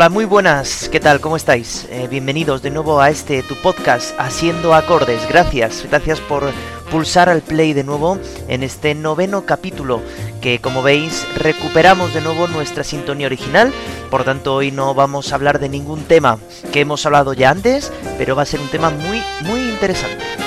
Hola, 0.00 0.08
muy 0.08 0.24
buenas, 0.24 0.88
¿qué 0.88 0.98
tal? 0.98 1.20
¿Cómo 1.20 1.36
estáis? 1.36 1.86
Eh, 1.90 2.08
bienvenidos 2.08 2.62
de 2.62 2.70
nuevo 2.70 3.02
a 3.02 3.10
este 3.10 3.42
tu 3.42 3.54
podcast 3.56 4.18
Haciendo 4.18 4.72
Acordes. 4.72 5.28
Gracias, 5.28 5.84
gracias 5.90 6.20
por 6.20 6.50
pulsar 6.90 7.28
al 7.28 7.42
play 7.42 7.74
de 7.74 7.84
nuevo 7.84 8.18
en 8.48 8.62
este 8.62 8.94
noveno 8.94 9.44
capítulo 9.44 10.00
que 10.40 10.58
como 10.58 10.82
veis 10.82 11.26
recuperamos 11.36 12.14
de 12.14 12.22
nuevo 12.22 12.48
nuestra 12.48 12.82
sintonía 12.82 13.26
original. 13.26 13.74
Por 14.10 14.24
tanto 14.24 14.54
hoy 14.54 14.70
no 14.70 14.94
vamos 14.94 15.32
a 15.32 15.34
hablar 15.34 15.58
de 15.58 15.68
ningún 15.68 16.04
tema 16.04 16.38
que 16.72 16.80
hemos 16.80 17.04
hablado 17.04 17.34
ya 17.34 17.50
antes, 17.50 17.92
pero 18.16 18.34
va 18.34 18.44
a 18.44 18.46
ser 18.46 18.60
un 18.60 18.68
tema 18.68 18.88
muy 18.88 19.22
muy 19.42 19.60
interesante. 19.68 20.39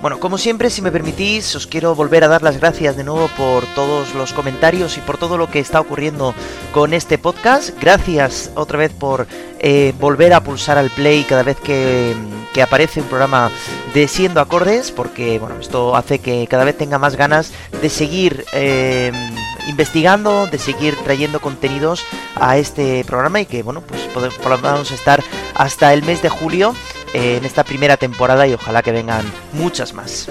Bueno, 0.00 0.18
como 0.18 0.38
siempre, 0.38 0.70
si 0.70 0.80
me 0.80 0.90
permitís, 0.90 1.54
os 1.54 1.66
quiero 1.66 1.94
volver 1.94 2.24
a 2.24 2.28
dar 2.28 2.42
las 2.42 2.58
gracias 2.58 2.96
de 2.96 3.04
nuevo 3.04 3.28
por 3.36 3.66
todos 3.74 4.14
los 4.14 4.32
comentarios 4.32 4.96
y 4.96 5.00
por 5.02 5.18
todo 5.18 5.36
lo 5.36 5.50
que 5.50 5.58
está 5.58 5.78
ocurriendo 5.78 6.34
con 6.72 6.94
este 6.94 7.18
podcast. 7.18 7.78
Gracias 7.78 8.50
otra 8.54 8.78
vez 8.78 8.92
por 8.92 9.26
eh, 9.58 9.92
volver 10.00 10.32
a 10.32 10.42
pulsar 10.42 10.78
al 10.78 10.88
play 10.88 11.24
cada 11.24 11.42
vez 11.42 11.58
que, 11.60 12.16
aparece 12.62 13.00
un 13.00 13.08
programa 13.08 13.50
de 13.92 14.08
Siendo 14.08 14.40
Acordes, 14.40 14.90
porque 14.90 15.38
bueno, 15.38 15.56
esto 15.60 15.94
hace 15.94 16.18
que 16.18 16.46
cada 16.46 16.64
vez 16.64 16.78
tenga 16.78 16.98
más 16.98 17.16
ganas 17.16 17.52
de 17.82 17.90
seguir 17.90 18.44
eh, 18.54 19.12
investigando, 19.68 20.46
de 20.46 20.58
seguir 20.58 20.96
trayendo 21.04 21.40
contenidos 21.40 22.04
a 22.36 22.56
este 22.56 23.04
programa 23.04 23.40
y 23.40 23.46
que 23.46 23.62
bueno, 23.62 23.82
pues 23.82 24.00
podamos 24.42 24.90
estar 24.92 25.22
hasta 25.54 25.92
el 25.92 26.02
mes 26.04 26.22
de 26.22 26.30
julio 26.30 26.74
en 27.12 27.44
esta 27.44 27.64
primera 27.64 27.96
temporada 27.96 28.46
y 28.46 28.54
ojalá 28.54 28.82
que 28.82 28.92
vengan 28.92 29.24
muchas 29.52 29.92
más. 29.92 30.28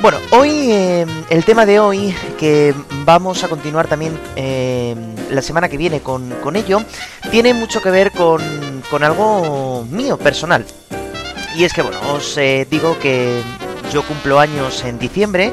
Bueno, 0.00 0.18
hoy 0.30 0.70
em, 0.72 1.08
el 1.28 1.44
tema 1.44 1.66
de 1.66 1.80
hoy, 1.80 2.14
que 2.38 2.72
vamos 3.04 3.42
a 3.42 3.48
continuar 3.48 3.88
también 3.88 4.18
em, 4.36 5.14
la 5.28 5.42
semana 5.42 5.68
que 5.68 5.76
viene 5.76 6.00
con, 6.00 6.32
ello, 6.54 6.82
tiene 7.30 7.52
mucho 7.52 7.82
que 7.82 7.90
ver 7.90 8.12
con, 8.12 8.40
con, 8.90 9.02
algo 9.02 9.84
mío, 9.90 10.16
personal. 10.16 10.64
Y 11.56 11.64
es 11.64 11.74
que, 11.74 11.82
bueno, 11.82 11.98
os 12.14 12.38
eh, 12.38 12.66
digo 12.70 12.96
que 13.00 13.42
yo 13.92 14.02
cumplo 14.06 14.38
años 14.38 14.84
en 14.84 14.98
diciembre 14.98 15.52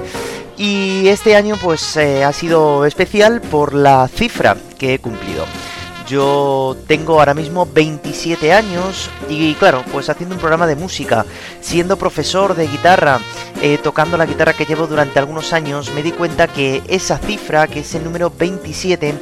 y 0.58 1.08
este 1.08 1.36
año 1.36 1.56
pues 1.62 1.98
eh, 1.98 2.24
ha 2.24 2.34
sido 2.34 2.86
especial 2.86 3.42
por 3.42 3.74
la 3.74 4.08
cifra 4.08 4.58
que 4.78 4.94
he 4.94 5.00
cumplido. 5.00 5.46
Yo 6.08 6.78
tengo 6.86 7.18
ahora 7.20 7.34
mismo 7.34 7.66
27 7.66 8.54
años 8.54 9.10
y 9.28 9.56
claro, 9.56 9.84
pues 9.92 10.08
haciendo 10.08 10.36
un 10.36 10.40
programa 10.40 10.68
de 10.68 10.76
música, 10.76 11.26
siendo 11.62 11.98
profesor 11.98 12.56
de 12.56 12.68
guitarra, 12.68 13.20
eh, 13.62 13.80
tocando 13.82 14.16
la 14.16 14.28
guitarra 14.28 14.54
que 14.54 14.66
llevo 14.66 14.86
durante 14.86 15.18
algunos 15.18 15.52
años, 15.52 15.92
me 15.96 16.04
di 16.04 16.12
cuenta 16.12 16.48
que 16.48 16.84
esa 16.88 17.18
cifra, 17.18 17.66
que 17.68 17.80
es 17.80 17.96
el 17.96 18.04
número 18.04 18.30
27, 18.30 19.16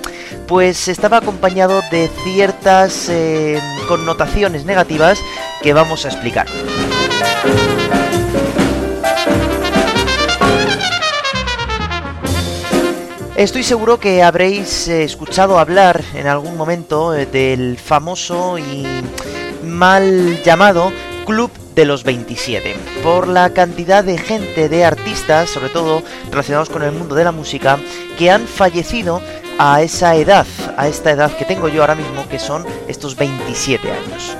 pues 0.45 0.89
estaba 0.89 1.17
acompañado 1.17 1.81
de 1.89 2.09
ciertas 2.25 3.07
eh, 3.07 3.61
connotaciones 3.87 4.65
negativas 4.65 5.19
que 5.61 5.71
vamos 5.71 6.03
a 6.03 6.09
explicar. 6.09 6.47
Estoy 13.35 13.63
seguro 13.63 13.99
que 13.99 14.21
habréis 14.21 14.87
eh, 14.87 15.03
escuchado 15.03 15.57
hablar 15.57 16.03
en 16.13 16.27
algún 16.27 16.55
momento 16.55 17.15
eh, 17.15 17.25
del 17.25 17.79
famoso 17.79 18.59
y 18.59 18.85
mal 19.63 20.43
llamado 20.43 20.91
Club 21.25 21.49
de 21.73 21.85
los 21.85 22.03
27, 22.03 22.75
por 23.01 23.27
la 23.27 23.49
cantidad 23.49 24.03
de 24.03 24.19
gente, 24.19 24.69
de 24.69 24.85
artistas, 24.85 25.49
sobre 25.49 25.69
todo 25.69 26.03
relacionados 26.29 26.69
con 26.69 26.83
el 26.83 26.91
mundo 26.91 27.15
de 27.15 27.23
la 27.23 27.31
música, 27.31 27.79
que 28.19 28.29
han 28.29 28.45
fallecido 28.45 29.19
a 29.57 29.81
esa 29.81 30.15
edad, 30.15 30.45
a 30.77 30.87
esta 30.87 31.09
edad 31.09 31.35
que 31.35 31.45
tengo 31.45 31.69
yo 31.69 31.81
ahora 31.81 31.95
mismo, 31.95 32.29
que 32.29 32.37
son 32.37 32.63
estos 32.87 33.15
27 33.15 33.91
años. 33.91 34.37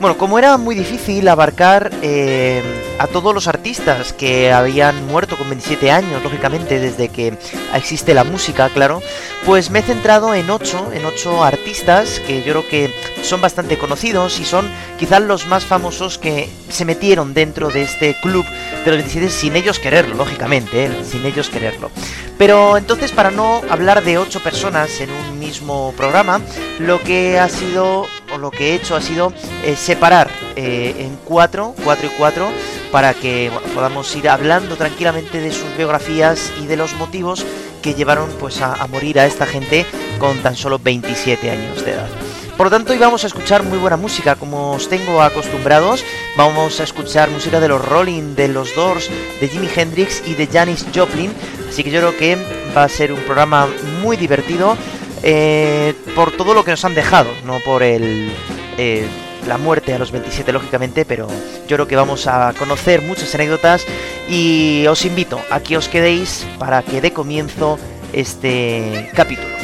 Bueno, 0.00 0.16
como 0.16 0.38
era 0.38 0.56
muy 0.56 0.74
difícil 0.74 1.28
abarcar 1.28 1.90
eh, 2.00 2.62
a 2.98 3.06
todos 3.06 3.34
los 3.34 3.46
artistas 3.48 4.14
que 4.14 4.50
habían 4.50 5.06
muerto 5.06 5.36
con 5.36 5.50
27 5.50 5.90
años, 5.90 6.22
lógicamente, 6.22 6.80
desde 6.80 7.10
que 7.10 7.36
existe 7.74 8.14
la 8.14 8.24
música, 8.24 8.70
claro, 8.70 9.02
pues 9.44 9.68
me 9.68 9.80
he 9.80 9.82
centrado 9.82 10.34
en 10.34 10.48
8, 10.48 10.92
en 10.94 11.04
8 11.04 11.44
artistas 11.44 12.18
que 12.26 12.42
yo 12.42 12.52
creo 12.54 12.68
que 12.68 12.94
son 13.22 13.42
bastante 13.42 13.76
conocidos 13.76 14.40
y 14.40 14.46
son 14.46 14.70
quizás 14.98 15.20
los 15.20 15.46
más 15.48 15.66
famosos 15.66 16.16
que 16.16 16.48
se 16.70 16.86
metieron 16.86 17.34
dentro 17.34 17.68
de 17.68 17.82
este 17.82 18.16
club 18.22 18.46
de 18.46 18.90
los 18.90 18.96
27 18.96 19.28
sin 19.28 19.54
ellos 19.54 19.78
quererlo, 19.78 20.14
lógicamente, 20.14 20.86
¿eh? 20.86 20.90
sin 21.04 21.26
ellos 21.26 21.50
quererlo. 21.50 21.90
Pero 22.38 22.78
entonces, 22.78 23.12
para 23.12 23.30
no 23.30 23.60
hablar 23.68 24.02
de 24.02 24.16
8 24.16 24.40
personas 24.42 24.98
en 25.02 25.10
un 25.10 25.38
mismo 25.38 25.92
programa, 25.94 26.40
lo 26.78 27.02
que 27.02 27.38
ha 27.38 27.50
sido 27.50 28.06
lo 28.40 28.50
que 28.50 28.70
he 28.70 28.74
hecho 28.74 28.96
ha 28.96 29.00
sido 29.00 29.32
eh, 29.64 29.76
separar 29.76 30.30
eh, 30.56 30.94
en 30.98 31.16
cuatro, 31.24 31.74
cuatro 31.84 32.08
y 32.08 32.10
cuatro, 32.18 32.48
para 32.90 33.14
que 33.14 33.50
podamos 33.74 34.14
ir 34.16 34.28
hablando 34.28 34.76
tranquilamente 34.76 35.40
de 35.40 35.52
sus 35.52 35.76
biografías 35.76 36.52
y 36.60 36.66
de 36.66 36.76
los 36.76 36.94
motivos 36.94 37.46
que 37.82 37.94
llevaron 37.94 38.28
pues 38.38 38.60
a, 38.60 38.86
morir 38.88 39.18
a 39.18 39.26
esta 39.26 39.46
gente 39.46 39.86
con 40.18 40.38
tan 40.38 40.56
solo 40.56 40.78
27 40.78 41.50
años 41.50 41.84
de 41.84 41.92
edad. 41.92 42.08
Por 42.56 42.66
lo 42.66 42.70
tanto, 42.70 42.92
hoy 42.92 42.98
vamos 42.98 43.24
a 43.24 43.26
escuchar 43.26 43.62
muy 43.62 43.78
buena 43.78 43.96
música, 43.96 44.34
como 44.36 44.72
os 44.72 44.88
tengo 44.90 45.22
acostumbrados. 45.22 46.04
Vamos 46.36 46.78
a 46.80 46.84
escuchar 46.84 47.30
música 47.30 47.58
de 47.58 47.68
los 47.68 47.82
Rolling, 47.82 48.34
de 48.34 48.48
los 48.48 48.74
Doors, 48.74 49.08
de 49.40 49.48
Jimi 49.48 49.68
Hendrix 49.74 50.22
y 50.26 50.34
de 50.34 50.46
Janis 50.46 50.84
Joplin. 50.94 51.32
Así 51.70 51.82
que 51.82 51.90
yo 51.90 52.00
creo 52.00 52.16
que 52.18 52.36
va 52.76 52.84
a 52.84 52.88
ser 52.90 53.12
un 53.12 53.20
programa 53.20 53.66
muy 54.02 54.18
divertido 54.18 54.76
eh, 55.22 55.94
por 56.14 56.32
todo 56.32 56.54
lo 56.54 56.64
que 56.64 56.70
nos 56.70 56.84
han 56.84 56.94
dejado, 56.94 57.30
no 57.44 57.58
por 57.60 57.82
el, 57.82 58.32
eh, 58.78 59.06
la 59.46 59.58
muerte 59.58 59.94
a 59.94 59.98
los 59.98 60.10
27 60.10 60.52
lógicamente, 60.52 61.04
pero 61.04 61.28
yo 61.66 61.76
creo 61.76 61.86
que 61.86 61.96
vamos 61.96 62.26
a 62.26 62.52
conocer 62.58 63.02
muchas 63.02 63.34
anécdotas 63.34 63.86
y 64.28 64.86
os 64.86 65.04
invito 65.04 65.40
a 65.50 65.60
que 65.60 65.76
os 65.76 65.88
quedéis 65.88 66.46
para 66.58 66.82
que 66.82 67.00
dé 67.00 67.12
comienzo 67.12 67.78
este 68.12 69.10
capítulo. 69.14 69.59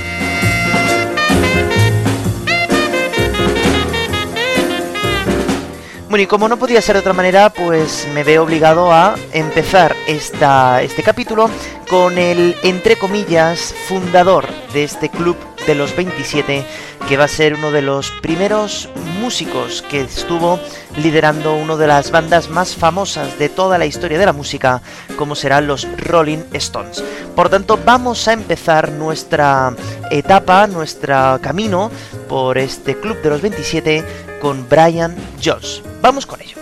Bueno, 6.08 6.22
y 6.22 6.26
como 6.28 6.48
no 6.48 6.56
podía 6.56 6.80
ser 6.80 6.94
de 6.94 7.00
otra 7.00 7.12
manera, 7.12 7.50
pues 7.50 8.06
me 8.14 8.22
veo 8.22 8.44
obligado 8.44 8.92
a 8.92 9.16
empezar 9.32 9.96
esta, 10.06 10.80
este 10.80 11.02
capítulo 11.02 11.50
con 11.90 12.16
el, 12.16 12.54
entre 12.62 12.94
comillas, 12.94 13.74
fundador 13.88 14.46
de 14.72 14.84
este 14.84 15.08
club 15.08 15.36
de 15.66 15.74
los 15.74 15.96
27, 15.96 16.64
que 17.08 17.16
va 17.16 17.24
a 17.24 17.28
ser 17.28 17.54
uno 17.54 17.72
de 17.72 17.82
los 17.82 18.12
primeros 18.22 18.88
músicos 19.20 19.82
que 19.82 20.02
estuvo 20.02 20.60
liderando 20.96 21.56
una 21.56 21.74
de 21.74 21.88
las 21.88 22.12
bandas 22.12 22.50
más 22.50 22.76
famosas 22.76 23.36
de 23.40 23.48
toda 23.48 23.76
la 23.76 23.86
historia 23.86 24.16
de 24.16 24.26
la 24.26 24.32
música, 24.32 24.82
como 25.16 25.34
serán 25.34 25.66
los 25.66 25.88
Rolling 25.98 26.44
Stones. 26.52 27.02
Por 27.34 27.48
tanto, 27.48 27.80
vamos 27.84 28.28
a 28.28 28.32
empezar 28.32 28.92
nuestra 28.92 29.74
etapa, 30.12 30.68
nuestro 30.68 31.40
camino 31.42 31.90
por 32.28 32.58
este 32.58 32.96
club 32.96 33.20
de 33.22 33.28
los 33.28 33.42
27 33.42 34.04
con 34.46 34.68
Brian 34.68 35.12
Jones. 35.44 35.82
Vamos 36.00 36.24
con 36.24 36.40
ello. 36.40 36.56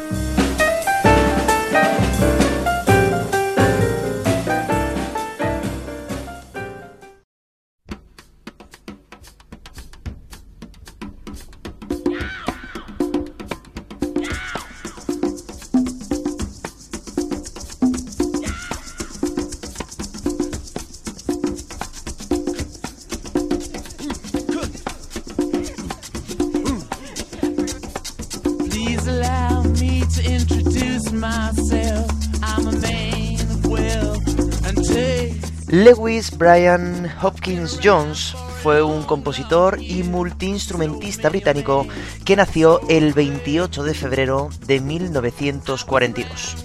Lewis 35.74 36.30
Brian 36.38 37.12
Hopkins 37.20 37.80
Jones 37.82 38.36
fue 38.62 38.80
un 38.80 39.02
compositor 39.02 39.82
y 39.82 40.04
multiinstrumentista 40.04 41.30
británico 41.30 41.88
que 42.24 42.36
nació 42.36 42.80
el 42.88 43.12
28 43.12 43.82
de 43.82 43.92
febrero 43.92 44.50
de 44.66 44.78
1942. 44.78 46.64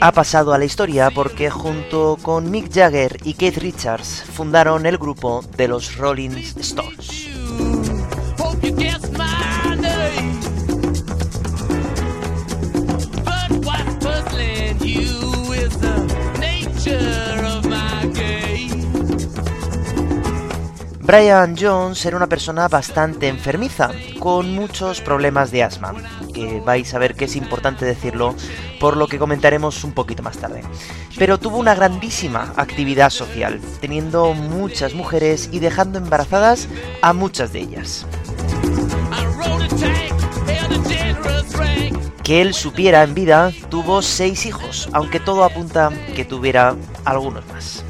Ha 0.00 0.12
pasado 0.12 0.52
a 0.54 0.58
la 0.58 0.64
historia 0.64 1.10
porque 1.10 1.50
junto 1.50 2.16
con 2.22 2.52
Mick 2.52 2.72
Jagger 2.72 3.16
y 3.24 3.34
Keith 3.34 3.58
Richards 3.58 4.22
fundaron 4.32 4.86
el 4.86 4.96
grupo 4.96 5.42
de 5.56 5.66
los 5.66 5.96
Rolling 5.96 6.30
Stones. 6.60 7.29
Brian 21.10 21.56
Jones 21.58 22.06
era 22.06 22.16
una 22.16 22.28
persona 22.28 22.68
bastante 22.68 23.26
enfermiza, 23.26 23.90
con 24.20 24.54
muchos 24.54 25.00
problemas 25.00 25.50
de 25.50 25.64
asma, 25.64 25.92
que 26.32 26.60
vais 26.60 26.94
a 26.94 27.00
ver 27.00 27.16
que 27.16 27.24
es 27.24 27.34
importante 27.34 27.84
decirlo, 27.84 28.36
por 28.78 28.96
lo 28.96 29.08
que 29.08 29.18
comentaremos 29.18 29.82
un 29.82 29.90
poquito 29.90 30.22
más 30.22 30.38
tarde. 30.38 30.62
Pero 31.18 31.38
tuvo 31.38 31.58
una 31.58 31.74
grandísima 31.74 32.52
actividad 32.56 33.10
social, 33.10 33.60
teniendo 33.80 34.34
muchas 34.34 34.94
mujeres 34.94 35.48
y 35.50 35.58
dejando 35.58 35.98
embarazadas 35.98 36.68
a 37.02 37.12
muchas 37.12 37.52
de 37.52 37.58
ellas. 37.58 38.06
Que 42.22 42.42
él 42.42 42.54
supiera 42.54 43.02
en 43.02 43.14
vida, 43.14 43.52
tuvo 43.70 44.02
seis 44.02 44.46
hijos, 44.46 44.88
aunque 44.92 45.18
todo 45.18 45.42
apunta 45.44 45.90
que 46.14 46.24
tuviera 46.24 46.76
algunos 47.04 47.44
más. 47.48 47.84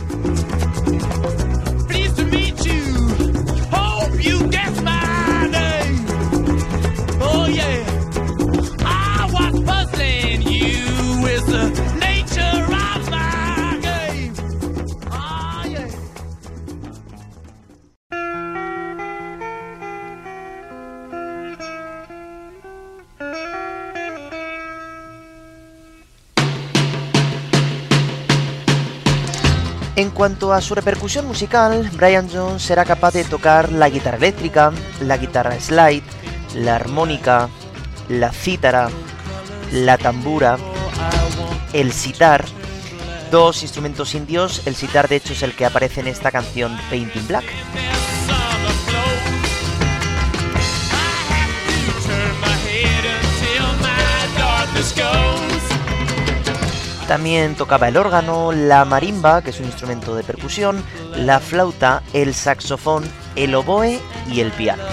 En 30.00 30.08
cuanto 30.08 30.54
a 30.54 30.62
su 30.62 30.74
repercusión 30.74 31.26
musical, 31.26 31.90
Brian 31.92 32.26
Jones 32.32 32.70
era 32.70 32.86
capaz 32.86 33.12
de 33.12 33.22
tocar 33.22 33.70
la 33.70 33.90
guitarra 33.90 34.16
eléctrica, 34.16 34.72
la 35.02 35.18
guitarra 35.18 35.60
slide, 35.60 36.02
la 36.54 36.76
armónica, 36.76 37.50
la 38.08 38.32
cítara, 38.32 38.88
la 39.72 39.98
tambura, 39.98 40.56
el 41.74 41.92
sitar, 41.92 42.46
dos 43.30 43.62
instrumentos 43.62 44.14
indios, 44.14 44.62
el 44.66 44.74
sitar 44.74 45.06
de 45.06 45.16
hecho 45.16 45.34
es 45.34 45.42
el 45.42 45.54
que 45.54 45.66
aparece 45.66 46.00
en 46.00 46.06
esta 46.06 46.30
canción 46.30 46.74
Painting 46.88 47.28
Black. 47.28 47.44
También 57.10 57.56
tocaba 57.56 57.88
el 57.88 57.96
órgano, 57.96 58.52
la 58.52 58.84
marimba, 58.84 59.42
que 59.42 59.50
es 59.50 59.58
un 59.58 59.66
instrumento 59.66 60.14
de 60.14 60.22
percusión, 60.22 60.80
la 61.16 61.40
flauta, 61.40 62.04
el 62.12 62.34
saxofón, 62.34 63.02
el 63.34 63.52
oboe 63.56 63.98
y 64.30 64.38
el 64.38 64.52
piano. 64.52 64.84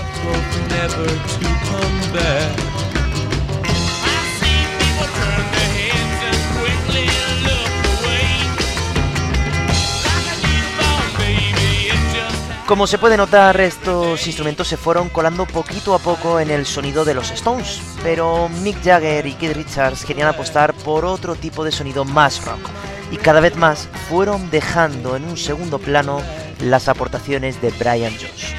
Como 12.67 12.85
se 12.85 12.97
puede 12.97 13.15
notar, 13.15 13.61
estos 13.61 14.27
instrumentos 14.27 14.67
se 14.67 14.75
fueron 14.75 15.07
colando 15.07 15.45
poquito 15.45 15.95
a 15.95 15.99
poco 15.99 16.37
en 16.41 16.51
el 16.51 16.65
sonido 16.65 17.05
de 17.05 17.13
los 17.13 17.31
Stones, 17.31 17.81
pero 18.03 18.49
Mick 18.61 18.83
Jagger 18.83 19.25
y 19.25 19.35
Keith 19.35 19.55
Richards 19.55 20.03
querían 20.03 20.27
apostar 20.27 20.73
por 20.73 21.05
otro 21.05 21.35
tipo 21.35 21.63
de 21.63 21.71
sonido 21.71 22.03
más 22.03 22.43
rock, 22.43 22.59
y 23.09 23.15
cada 23.15 23.39
vez 23.39 23.55
más 23.55 23.87
fueron 24.09 24.49
dejando 24.51 25.15
en 25.15 25.23
un 25.23 25.37
segundo 25.37 25.79
plano 25.79 26.21
las 26.59 26.89
aportaciones 26.89 27.61
de 27.61 27.69
Brian 27.71 28.13
Jones. 28.19 28.53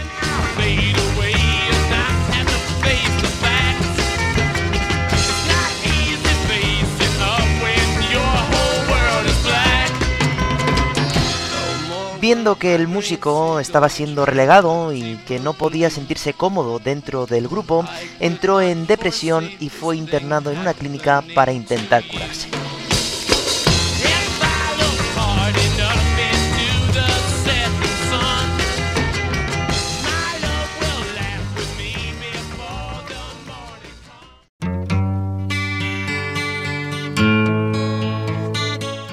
Viendo 12.28 12.56
que 12.56 12.74
el 12.74 12.88
músico 12.88 13.58
estaba 13.58 13.88
siendo 13.88 14.26
relegado 14.26 14.92
y 14.92 15.16
que 15.26 15.38
no 15.38 15.54
podía 15.54 15.88
sentirse 15.88 16.34
cómodo 16.34 16.78
dentro 16.78 17.24
del 17.24 17.48
grupo, 17.48 17.86
entró 18.20 18.60
en 18.60 18.86
depresión 18.86 19.48
y 19.60 19.70
fue 19.70 19.96
internado 19.96 20.50
en 20.50 20.58
una 20.58 20.74
clínica 20.74 21.24
para 21.34 21.52
intentar 21.52 22.06
curarse. 22.06 22.57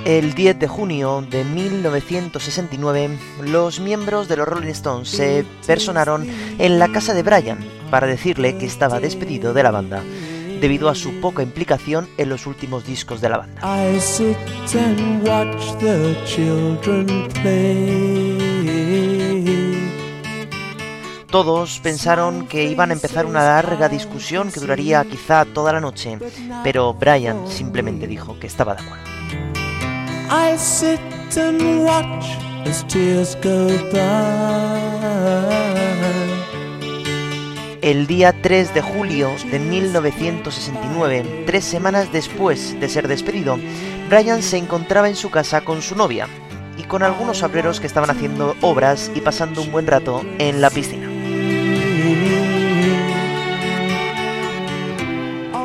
El 0.06 0.36
10 0.36 0.60
de 0.60 0.68
junio 0.68 1.26
de 1.28 1.44
1969, 1.44 3.18
los 3.42 3.80
miembros 3.80 4.28
de 4.28 4.38
los 4.38 4.48
Rolling 4.48 4.70
Stones 4.70 5.10
se 5.10 5.44
personaron 5.66 6.30
en 6.60 6.78
la 6.78 6.90
casa 6.90 7.16
de 7.16 7.24
Brian 7.24 7.58
para 7.90 8.06
decirle 8.06 8.56
que 8.60 8.68
estaba 8.68 9.00
despedido 9.00 9.52
de 9.56 9.64
la 9.64 9.72
banda 9.72 10.04
debido 10.62 10.90
a 10.90 10.96
su 10.96 11.20
poca 11.22 11.42
implicación 11.42 12.08
en 12.18 12.30
los 12.30 12.46
últimos 12.46 12.86
discos 12.86 13.20
de 13.20 13.30
la 13.30 13.38
banda. 13.40 13.62
Todos 21.32 21.80
pensaron 21.80 22.48
que 22.48 22.66
iban 22.66 22.92
a 22.92 22.94
empezar 22.94 23.26
una 23.26 23.44
larga 23.44 23.90
discusión 23.90 24.52
que 24.52 24.60
duraría 24.60 25.04
quizá 25.04 25.46
toda 25.46 25.74
la 25.74 25.82
noche, 25.82 26.20
pero 26.64 26.94
Brian 26.94 27.48
simplemente 27.48 28.06
dijo 28.06 28.40
que 28.40 28.46
estaba 28.46 28.76
de 28.76 28.84
acuerdo. 28.84 29.65
El 37.82 38.08
día 38.08 38.34
3 38.42 38.74
de 38.74 38.82
julio 38.82 39.30
de 39.52 39.60
1969, 39.60 41.44
tres 41.46 41.66
semanas 41.66 42.12
después 42.12 42.80
de 42.80 42.90
ser 42.90 43.08
despedido, 43.08 43.60
Brian 44.10 44.42
se 44.42 44.58
encontraba 44.58 45.10
en 45.10 45.16
su 45.16 45.30
casa 45.30 45.62
con 45.62 45.84
su 45.84 45.96
novia 45.96 46.28
y 46.78 46.84
con 46.84 47.04
algunos 47.04 47.44
obreros 47.44 47.80
que 47.80 47.88
estaban 47.88 48.10
haciendo 48.10 48.56
obras 48.62 49.12
y 49.14 49.22
pasando 49.22 49.62
un 49.62 49.72
buen 49.72 49.86
rato 49.86 50.24
en 50.40 50.60
la 50.60 50.72
piscina. 50.72 51.08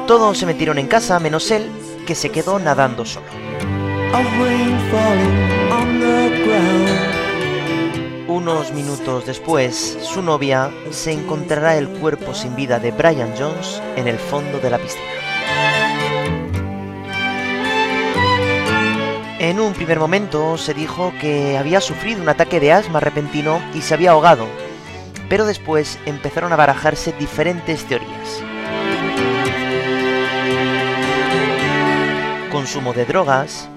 Todos 0.06 0.36
se 0.36 0.44
metieron 0.44 0.78
en 0.78 0.88
casa 0.88 1.18
menos 1.18 1.50
él, 1.50 1.70
que 2.06 2.14
se 2.14 2.30
quedó 2.30 2.58
nadando 2.58 3.06
solo. 3.06 3.26
Unos 8.26 8.72
minutos 8.72 9.26
después, 9.26 9.98
su 10.02 10.22
novia 10.22 10.70
se 10.90 11.12
encontrará 11.12 11.76
el 11.76 11.88
cuerpo 11.88 12.34
sin 12.34 12.56
vida 12.56 12.80
de 12.80 12.90
Brian 12.90 13.32
Jones 13.38 13.80
en 13.96 14.08
el 14.08 14.18
fondo 14.18 14.58
de 14.58 14.70
la 14.70 14.78
piscina. 14.78 15.04
En 19.38 19.60
un 19.60 19.72
primer 19.74 19.98
momento 19.98 20.58
se 20.58 20.74
dijo 20.74 21.12
que 21.20 21.56
había 21.56 21.80
sufrido 21.80 22.20
un 22.20 22.28
ataque 22.28 22.60
de 22.60 22.72
asma 22.72 23.00
repentino 23.00 23.60
y 23.74 23.80
se 23.82 23.94
había 23.94 24.10
ahogado, 24.10 24.46
pero 25.28 25.46
después 25.46 25.98
empezaron 26.04 26.52
a 26.52 26.56
barajarse 26.56 27.12
diferentes 27.12 27.84
teorías. 27.84 28.42
Consumo 32.50 32.92
de 32.92 33.04
drogas, 33.04 33.70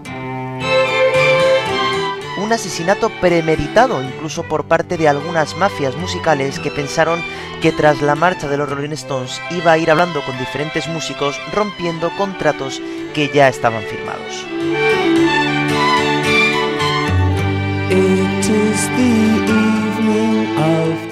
un 2.43 2.51
asesinato 2.51 3.09
premeditado, 3.21 4.03
incluso 4.03 4.43
por 4.43 4.65
parte 4.65 4.97
de 4.97 5.07
algunas 5.07 5.55
mafias 5.55 5.95
musicales 5.95 6.59
que 6.59 6.71
pensaron 6.71 7.21
que 7.61 7.71
tras 7.71 8.01
la 8.01 8.15
marcha 8.15 8.49
de 8.49 8.57
los 8.57 8.69
Rolling 8.69 8.91
Stones 8.91 9.41
iba 9.51 9.71
a 9.71 9.77
ir 9.77 9.89
hablando 9.89 10.21
con 10.25 10.37
diferentes 10.37 10.87
músicos, 10.89 11.39
rompiendo 11.53 12.11
contratos 12.17 12.81
que 13.13 13.29
ya 13.33 13.47
estaban 13.47 13.83
firmados. 13.83 14.45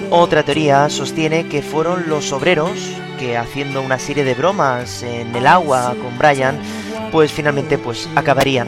Otra 0.10 0.44
teoría 0.44 0.90
sostiene 0.90 1.48
que 1.48 1.62
fueron 1.62 2.10
los 2.10 2.34
obreros 2.34 2.78
que 3.18 3.38
haciendo 3.38 3.82
una 3.82 4.00
serie 4.00 4.26
de 4.26 4.34
bromas 4.34 5.04
en 5.04 5.34
el 5.34 5.48
agua 5.48 5.96
con 6.02 6.18
Brian, 6.18 6.60
pues 7.12 7.32
finalmente 7.32 7.78
pues 7.78 8.10
acabarían 8.16 8.68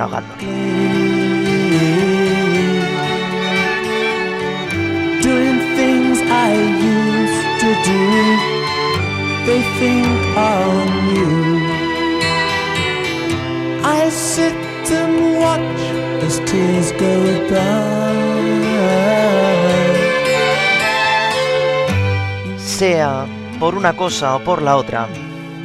Sea 22.58 23.25
por 23.60 23.75
una 23.75 23.96
cosa 23.96 24.36
o 24.36 24.43
por 24.43 24.62
la 24.62 24.77
otra, 24.77 25.08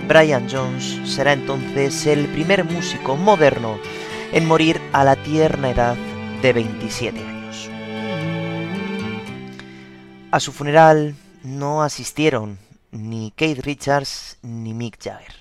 Brian 0.06 0.48
Jones 0.50 1.00
será 1.04 1.32
entonces 1.32 2.06
el 2.06 2.26
primer 2.26 2.64
músico 2.64 3.16
moderno 3.16 3.78
en 4.32 4.46
morir 4.46 4.80
a 4.92 5.04
la 5.04 5.16
tierna 5.16 5.70
edad 5.70 5.96
de 6.42 6.52
27 6.52 7.18
años. 7.18 7.70
A 10.30 10.40
su 10.40 10.52
funeral 10.52 11.14
no 11.42 11.82
asistieron 11.82 12.58
ni 12.92 13.32
Kate 13.36 13.60
Richards 13.60 14.36
ni 14.42 14.72
Mick 14.74 14.98
Jagger. 15.00 15.37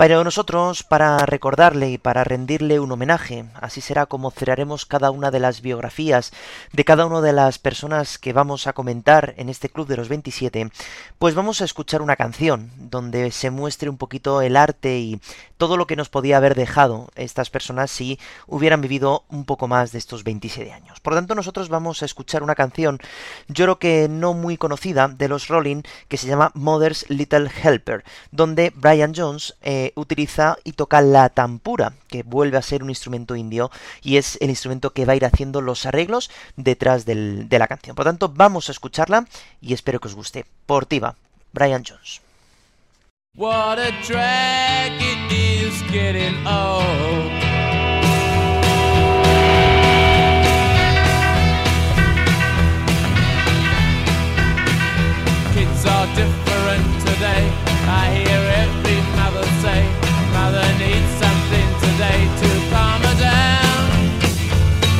Pero 0.00 0.24
nosotros, 0.24 0.82
para 0.82 1.18
recordarle 1.26 1.90
y 1.90 1.98
para 1.98 2.24
rendirle 2.24 2.80
un 2.80 2.90
homenaje, 2.90 3.44
así 3.60 3.82
será 3.82 4.06
como 4.06 4.30
cerraremos 4.30 4.86
cada 4.86 5.10
una 5.10 5.30
de 5.30 5.40
las 5.40 5.60
biografías 5.60 6.32
de 6.72 6.86
cada 6.86 7.04
una 7.04 7.20
de 7.20 7.34
las 7.34 7.58
personas 7.58 8.16
que 8.16 8.32
vamos 8.32 8.66
a 8.66 8.72
comentar 8.72 9.34
en 9.36 9.50
este 9.50 9.68
Club 9.68 9.86
de 9.86 9.98
los 9.98 10.08
27, 10.08 10.70
pues 11.18 11.34
vamos 11.34 11.60
a 11.60 11.66
escuchar 11.66 12.00
una 12.00 12.16
canción 12.16 12.70
donde 12.78 13.30
se 13.30 13.50
muestre 13.50 13.90
un 13.90 13.98
poquito 13.98 14.40
el 14.40 14.56
arte 14.56 14.98
y 15.00 15.20
todo 15.58 15.76
lo 15.76 15.86
que 15.86 15.96
nos 15.96 16.08
podía 16.08 16.38
haber 16.38 16.54
dejado 16.54 17.10
estas 17.14 17.50
personas 17.50 17.90
si 17.90 18.18
hubieran 18.46 18.80
vivido 18.80 19.24
un 19.28 19.44
poco 19.44 19.68
más 19.68 19.92
de 19.92 19.98
estos 19.98 20.24
27 20.24 20.72
años. 20.72 20.98
Por 21.00 21.12
tanto, 21.12 21.34
nosotros 21.34 21.68
vamos 21.68 22.00
a 22.00 22.06
escuchar 22.06 22.42
una 22.42 22.54
canción, 22.54 22.98
yo 23.48 23.66
creo 23.66 23.78
que 23.78 24.08
no 24.08 24.32
muy 24.32 24.56
conocida, 24.56 25.08
de 25.08 25.28
los 25.28 25.48
Rolling, 25.48 25.82
que 26.08 26.16
se 26.16 26.26
llama 26.26 26.52
Mother's 26.54 27.04
Little 27.10 27.50
Helper, 27.62 28.02
donde 28.30 28.72
Brian 28.74 29.12
Jones 29.14 29.54
eh, 29.60 29.89
utiliza 29.96 30.56
y 30.64 30.72
toca 30.72 31.00
la 31.00 31.28
tampura, 31.28 31.92
que 32.08 32.22
vuelve 32.22 32.58
a 32.58 32.62
ser 32.62 32.82
un 32.82 32.90
instrumento 32.90 33.36
indio 33.36 33.70
y 34.02 34.16
es 34.16 34.38
el 34.40 34.50
instrumento 34.50 34.90
que 34.92 35.04
va 35.04 35.12
a 35.12 35.16
ir 35.16 35.24
haciendo 35.24 35.60
los 35.60 35.86
arreglos 35.86 36.30
detrás 36.56 37.04
de 37.06 37.46
la 37.58 37.68
canción. 37.68 37.96
Por 37.96 38.04
tanto, 38.04 38.28
vamos 38.28 38.68
a 38.68 38.72
escucharla 38.72 39.26
y 39.60 39.74
espero 39.74 40.00
que 40.00 40.08
os 40.08 40.14
guste. 40.14 40.46
Portiva, 40.66 41.16
Brian 41.52 41.84
Jones. 41.86 42.20
What 43.36 43.78
a 43.78 43.92
drag 44.06 45.00
it 45.00 45.32
is 45.32 45.80
getting 45.92 46.44
old. 46.46 47.30
Kids 55.54 55.86
are 55.86 56.06
different 56.16 57.00
today. 57.06 57.52
I 57.86 58.10
hear 58.14 58.49
to 62.00 62.48
calm 62.70 63.02
her 63.02 63.16
down. 63.20 63.90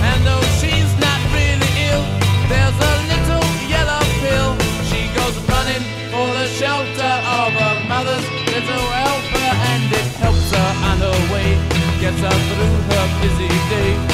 And 0.04 0.20
though 0.26 0.44
she's 0.60 0.92
not 1.00 1.20
really 1.32 1.72
ill, 1.88 2.04
there's 2.52 2.76
a 2.76 2.94
little 3.08 3.46
yellow 3.72 4.04
pill. 4.20 4.52
She 4.84 5.08
goes 5.16 5.34
running 5.48 5.84
for 6.12 6.28
the 6.36 6.46
shelter 6.60 7.14
of 7.40 7.52
her 7.56 7.88
mother's 7.88 8.26
little 8.52 8.86
helper, 9.00 9.50
and 9.72 9.90
it 9.90 10.08
helps 10.20 10.50
her 10.52 10.70
on 10.90 10.98
her 10.98 11.32
way, 11.32 11.56
gets 12.00 12.20
her 12.20 12.28
through 12.28 12.76
her 12.92 13.06
busy 13.22 13.48
day. 13.48 14.09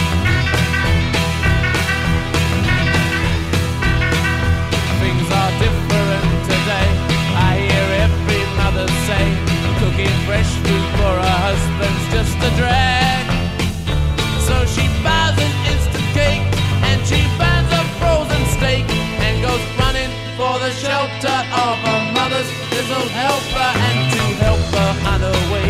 Mother's 22.96 23.04
little 23.04 23.08
helper 23.08 23.78
and 23.78 24.12
to 24.12 24.22
help 24.44 24.60
her 24.74 24.92
on 25.08 25.20
her 25.20 25.52
way, 25.52 25.68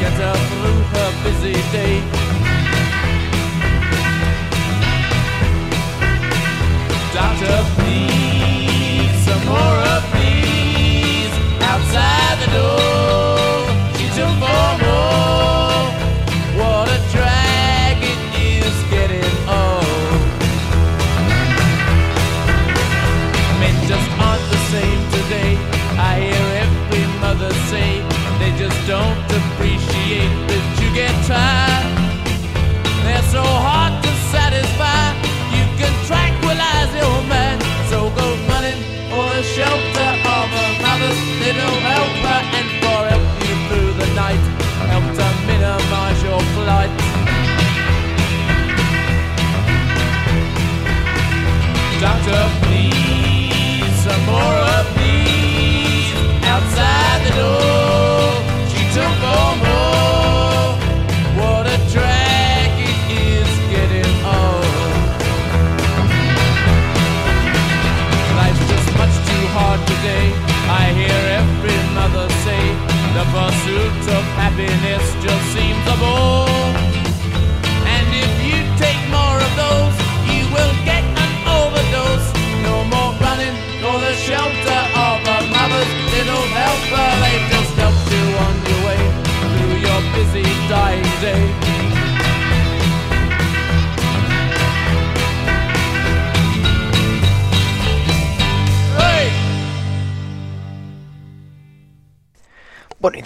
get 0.00 0.12
her 0.12 0.34
through 0.48 0.82
her 0.94 1.10
busy 1.24 1.52
day. 1.72 2.02
Doctor, 7.14 7.87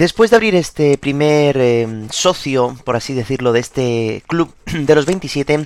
después 0.02 0.30
de 0.30 0.36
abrir 0.36 0.56
este 0.56 0.98
primer 0.98 1.56
eh, 1.58 1.86
socio, 2.10 2.76
por 2.82 2.96
así 2.96 3.14
decirlo, 3.14 3.52
de 3.52 3.60
este 3.60 4.24
club 4.26 4.52
de 4.66 4.94
los 4.96 5.06
27, 5.06 5.64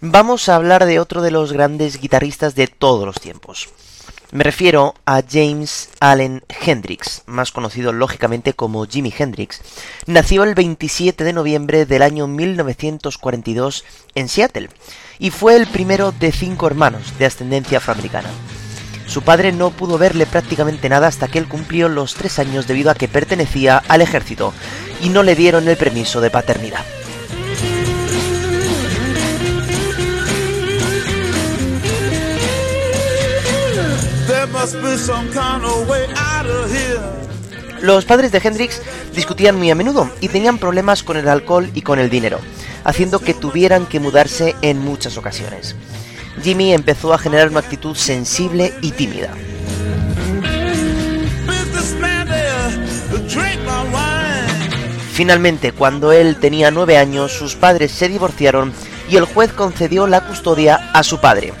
vamos 0.00 0.48
a 0.48 0.56
hablar 0.56 0.86
de 0.86 0.98
otro 0.98 1.22
de 1.22 1.30
los 1.30 1.52
grandes 1.52 2.00
guitarristas 2.00 2.56
de 2.56 2.66
todos 2.66 3.06
los 3.06 3.20
tiempos. 3.20 3.68
Me 4.32 4.42
refiero 4.42 4.96
a 5.06 5.22
James 5.22 5.90
Allen 6.00 6.42
Hendrix, 6.48 7.22
más 7.26 7.52
conocido 7.52 7.92
lógicamente 7.92 8.54
como 8.54 8.86
Jimi 8.86 9.14
Hendrix. 9.16 9.60
Nació 10.06 10.42
el 10.42 10.56
27 10.56 11.22
de 11.22 11.32
noviembre 11.32 11.86
del 11.86 12.02
año 12.02 12.26
1942 12.26 13.84
en 14.16 14.28
Seattle 14.28 14.68
y 15.20 15.30
fue 15.30 15.54
el 15.54 15.68
primero 15.68 16.10
de 16.10 16.32
cinco 16.32 16.66
hermanos 16.66 17.16
de 17.20 17.26
ascendencia 17.26 17.78
afroamericana. 17.78 18.30
Su 19.06 19.22
padre 19.22 19.52
no 19.52 19.70
pudo 19.70 19.98
verle 19.98 20.26
prácticamente 20.26 20.88
nada 20.88 21.06
hasta 21.06 21.28
que 21.28 21.38
él 21.38 21.48
cumplió 21.48 21.88
los 21.88 22.14
tres 22.14 22.38
años 22.38 22.66
debido 22.66 22.90
a 22.90 22.94
que 22.94 23.08
pertenecía 23.08 23.82
al 23.88 24.02
ejército 24.02 24.52
y 25.00 25.08
no 25.08 25.22
le 25.22 25.34
dieron 25.34 25.68
el 25.68 25.76
permiso 25.76 26.20
de 26.20 26.30
paternidad. 26.30 26.84
Los 37.80 38.04
padres 38.04 38.32
de 38.32 38.40
Hendrix 38.42 38.82
discutían 39.14 39.56
muy 39.56 39.70
a 39.70 39.74
menudo 39.74 40.10
y 40.20 40.28
tenían 40.28 40.58
problemas 40.58 41.02
con 41.02 41.16
el 41.16 41.28
alcohol 41.28 41.70
y 41.74 41.82
con 41.82 41.98
el 41.98 42.10
dinero, 42.10 42.40
haciendo 42.84 43.20
que 43.20 43.34
tuvieran 43.34 43.86
que 43.86 44.00
mudarse 44.00 44.56
en 44.62 44.78
muchas 44.78 45.16
ocasiones. 45.16 45.76
Jimmy 46.42 46.72
empezó 46.72 47.12
a 47.12 47.18
generar 47.18 47.48
una 47.48 47.60
actitud 47.60 47.96
sensible 47.96 48.74
y 48.82 48.92
tímida. 48.92 49.34
Finalmente, 55.12 55.72
cuando 55.72 56.12
él 56.12 56.36
tenía 56.36 56.70
nueve 56.70 56.98
años, 56.98 57.32
sus 57.32 57.54
padres 57.54 57.90
se 57.90 58.08
divorciaron 58.08 58.72
y 59.08 59.16
el 59.16 59.24
juez 59.24 59.50
concedió 59.52 60.06
la 60.06 60.20
custodia 60.20 60.90
a 60.92 61.02
su 61.02 61.20
padre. 61.20 61.54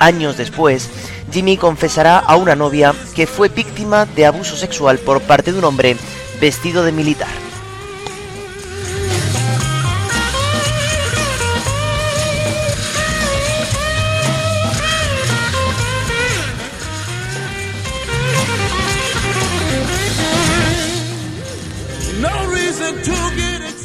Años 0.00 0.36
después, 0.36 0.90
Jimmy 1.32 1.56
confesará 1.56 2.18
a 2.18 2.36
una 2.36 2.54
novia 2.54 2.94
que 3.14 3.26
fue 3.26 3.48
víctima 3.48 4.04
de 4.04 4.26
abuso 4.26 4.54
sexual 4.56 4.98
por 4.98 5.22
parte 5.22 5.52
de 5.52 5.58
un 5.58 5.64
hombre 5.64 5.96
vestido 6.40 6.84
de 6.84 6.92
militar. 6.92 7.51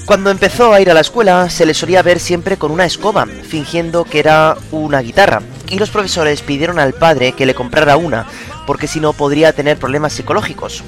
Cuando 0.08 0.32
empezó 0.32 0.72
a 0.72 0.80
ir 0.80 0.90
a 0.90 0.94
la 0.94 1.02
escuela 1.02 1.50
se 1.50 1.66
le 1.66 1.74
solía 1.74 2.02
ver 2.02 2.22
siempre 2.22 2.56
con 2.56 2.72
una 2.72 2.86
escoba, 2.86 3.26
fingiendo 3.26 4.06
que 4.06 4.20
era 4.20 4.56
una 4.72 5.02
guitarra, 5.02 5.42
y 5.68 5.78
los 5.78 5.90
profesores 5.90 6.42
pidieron 6.42 6.80
al 6.80 6.94
padre 6.94 7.34
que 7.34 7.46
le 7.46 7.54
comprara 7.54 7.98
una, 7.98 8.26
porque 8.66 8.88
si 8.88 9.02
no 9.02 9.12
podría 9.12 9.52
tener 9.52 9.78
problemas 9.78 10.14
psicológicos. 10.14 10.82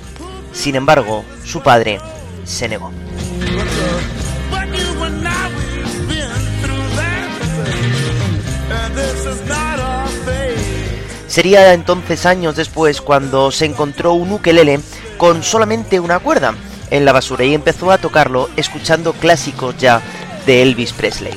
Sin 0.53 0.75
embargo, 0.75 1.25
su 1.43 1.61
padre 1.61 1.99
se 2.45 2.69
negó. 2.69 2.93
Sería 11.27 11.73
entonces 11.73 12.25
años 12.25 12.55
después 12.55 13.01
cuando 13.01 13.51
se 13.51 13.65
encontró 13.65 14.13
un 14.13 14.31
ukelele 14.31 14.79
con 15.17 15.43
solamente 15.43 15.99
una 15.99 16.19
cuerda, 16.19 16.53
en 16.91 17.05
la 17.05 17.11
basura 17.11 17.45
y 17.45 17.53
empezó 17.53 17.91
a 17.91 17.97
tocarlo 17.97 18.49
escuchando 18.55 19.13
clásicos 19.13 19.77
ya 19.77 20.01
de 20.45 20.61
Elvis 20.61 20.93
Presley. 20.93 21.33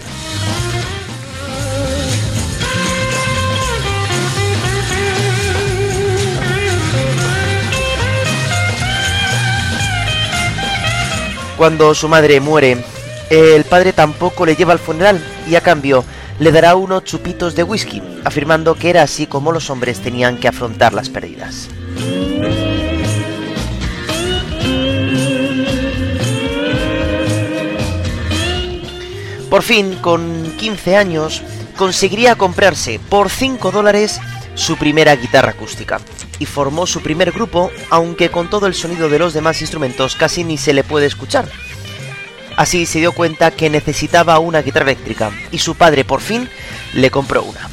Cuando 11.57 11.95
su 11.95 12.09
madre 12.09 12.41
muere, 12.41 12.85
el 13.31 13.65
padre 13.65 13.93
tampoco 13.93 14.45
le 14.45 14.57
lleva 14.57 14.73
al 14.73 14.81
funeral 14.81 15.23
y 15.49 15.55
a 15.55 15.61
cambio 15.61 16.05
le 16.41 16.51
dará 16.51 16.75
unos 16.75 17.05
chupitos 17.05 17.55
de 17.55 17.63
whisky, 17.63 18.03
afirmando 18.25 18.75
que 18.75 18.91
era 18.91 19.03
así 19.03 19.27
como 19.27 19.53
los 19.53 19.71
hombres 19.71 20.01
tenían 20.01 20.39
que 20.39 20.49
afrontar 20.49 20.93
las 20.93 21.09
pérdidas. 21.09 21.69
Por 29.53 29.63
fin, 29.63 29.97
con 29.97 30.51
15 30.57 30.97
años, 30.97 31.43
conseguiría 31.77 32.37
comprarse 32.37 32.99
por 32.99 33.29
5 33.29 33.71
dólares 33.71 34.19
su 34.55 34.79
primera 34.79 35.15
guitarra 35.15 35.51
acústica 35.51 36.01
y 36.39 36.47
formó 36.47 36.87
su 36.87 37.03
primer 37.03 37.33
grupo, 37.33 37.71
aunque 37.91 38.31
con 38.31 38.49
todo 38.49 38.67
el 38.67 38.73
sonido 38.73 39.11
de 39.11 39.19
los 39.19 39.35
demás 39.35 39.61
instrumentos 39.61 40.17
casi 40.17 40.43
ni 40.43 40.57
se 40.57 40.73
le 40.73 40.85
puede 40.85 41.05
escuchar. 41.05 41.51
Así 42.57 42.87
se 42.87 43.01
dio 43.01 43.13
cuenta 43.13 43.51
que 43.51 43.69
necesitaba 43.69 44.39
una 44.39 44.63
guitarra 44.63 44.93
eléctrica 44.93 45.31
y 45.51 45.59
su 45.59 45.75
padre 45.75 46.07
por 46.07 46.23
fin 46.23 46.49
le 46.95 47.11
compró 47.11 47.43
una. 47.43 47.69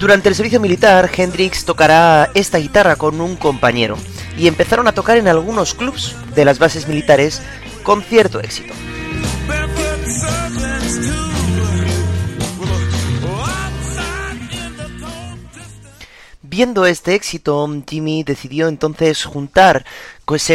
Durante 0.00 0.30
el 0.30 0.34
servicio 0.34 0.60
militar, 0.60 1.10
Hendrix 1.14 1.66
tocará 1.66 2.30
esta 2.32 2.56
guitarra 2.56 2.96
con 2.96 3.20
un 3.20 3.36
compañero 3.36 3.98
y 4.38 4.48
empezaron 4.48 4.88
a 4.88 4.92
tocar 4.92 5.18
en 5.18 5.28
algunos 5.28 5.74
clubs 5.74 6.16
de 6.34 6.46
las 6.46 6.58
bases 6.58 6.88
militares 6.88 7.42
con 7.82 8.02
cierto 8.02 8.40
éxito. 8.40 8.72
Viendo 16.40 16.86
este 16.86 17.14
éxito, 17.14 17.68
Jimmy 17.86 18.24
decidió 18.24 18.68
entonces 18.68 19.24
juntar 19.24 19.84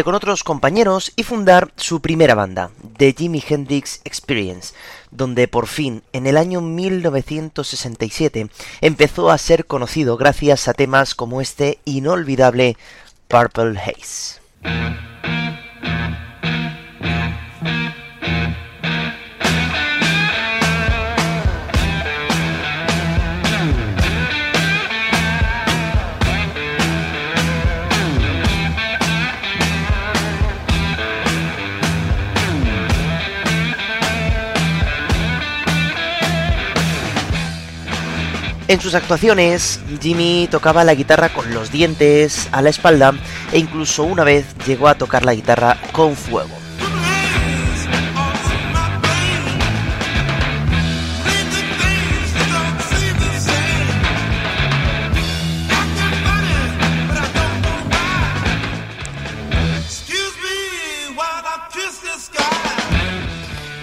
con 0.06 0.16
otros 0.16 0.46
compañeros 0.46 1.12
y 1.18 1.24
fundar 1.24 1.74
su 1.76 2.00
primera 2.00 2.34
banda, 2.34 2.72
The 2.96 3.12
Jimi 3.12 3.44
Hendrix 3.46 4.00
Experience, 4.06 4.74
donde 5.12 5.50
por 5.50 5.68
fin, 5.68 6.02
en 6.14 6.28
el 6.28 6.38
año 6.38 6.62
1967, 6.62 8.50
empezó 8.80 9.30
a 9.30 9.38
ser 9.38 9.66
conocido 9.66 10.16
gracias 10.16 10.70
a 10.70 10.74
temas 10.74 11.14
como 11.14 11.42
este 11.42 11.80
inolvidable 11.84 12.78
Purple 13.28 13.78
Haze. 13.78 14.40
En 38.76 38.82
sus 38.82 38.94
actuaciones, 38.94 39.80
Jimmy 40.02 40.50
tocaba 40.52 40.84
la 40.84 40.96
guitarra 40.96 41.30
con 41.30 41.54
los 41.54 41.72
dientes, 41.72 42.50
a 42.52 42.62
la 42.62 42.72
espalda, 42.72 43.14
e 43.54 43.58
incluso 43.58 44.04
una 44.04 44.26
vez 44.26 44.46
llegó 44.68 44.90
a 44.90 44.96
tocar 44.96 45.24
la 45.24 45.34
guitarra 45.34 45.78
con 45.94 46.14
fuego. 46.14 46.50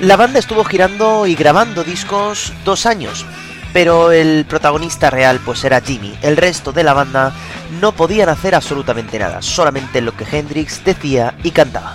La 0.00 0.16
banda 0.16 0.38
estuvo 0.38 0.64
girando 0.64 1.26
y 1.26 1.35
grabando 1.35 1.83
discos 1.83 2.52
dos 2.64 2.85
años, 2.85 3.24
pero 3.72 4.12
el 4.12 4.44
protagonista 4.46 5.11
real 5.11 5.40
pues 5.44 5.64
era 5.64 5.80
Jimmy. 5.80 6.14
El 6.22 6.37
resto 6.37 6.72
de 6.72 6.85
la 6.85 6.92
banda 6.92 7.32
no 7.80 7.92
podían 7.92 8.28
hacer 8.28 8.54
absolutamente 8.54 9.18
nada, 9.18 9.42
solamente 9.42 10.00
lo 10.00 10.16
que 10.16 10.26
Hendrix 10.30 10.85
decía 10.85 11.35
y 11.42 11.50
cantaba. 11.50 11.94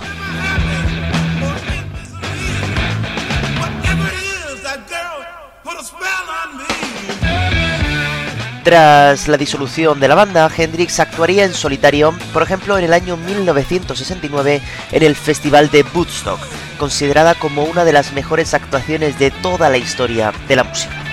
Tras 8.68 9.28
la 9.28 9.38
disolución 9.38 9.98
de 9.98 10.08
la 10.08 10.14
banda, 10.14 10.50
Hendrix 10.54 11.00
actuaría 11.00 11.46
en 11.46 11.54
solitario, 11.54 12.12
por 12.34 12.42
ejemplo, 12.42 12.76
en 12.76 12.84
el 12.84 12.92
año 12.92 13.16
1969 13.16 14.60
en 14.92 15.02
el 15.02 15.16
Festival 15.16 15.70
de 15.70 15.86
Woodstock, 15.94 16.38
considerada 16.78 17.34
como 17.34 17.64
una 17.64 17.86
de 17.86 17.94
las 17.94 18.12
mejores 18.12 18.52
actuaciones 18.52 19.18
de 19.18 19.30
toda 19.30 19.70
la 19.70 19.78
historia 19.78 20.34
de 20.48 20.56
la 20.56 20.64
música. 20.64 21.07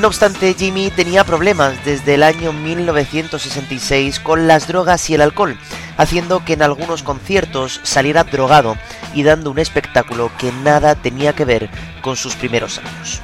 No 0.00 0.08
obstante, 0.08 0.54
Jimmy 0.54 0.90
tenía 0.90 1.24
problemas 1.24 1.84
desde 1.84 2.14
el 2.14 2.22
año 2.22 2.54
1966 2.54 4.18
con 4.18 4.48
las 4.48 4.66
drogas 4.66 5.10
y 5.10 5.14
el 5.14 5.20
alcohol, 5.20 5.58
haciendo 5.98 6.42
que 6.42 6.54
en 6.54 6.62
algunos 6.62 7.02
conciertos 7.02 7.80
saliera 7.82 8.24
drogado 8.24 8.78
y 9.12 9.24
dando 9.24 9.50
un 9.50 9.58
espectáculo 9.58 10.30
que 10.38 10.52
nada 10.52 10.94
tenía 10.94 11.34
que 11.34 11.44
ver 11.44 11.68
con 12.00 12.16
sus 12.16 12.34
primeros 12.34 12.78
años. 12.78 13.20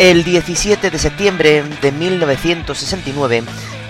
El 0.00 0.24
17 0.24 0.90
de 0.90 0.98
septiembre 0.98 1.62
de 1.82 1.92
1969, 1.92 3.42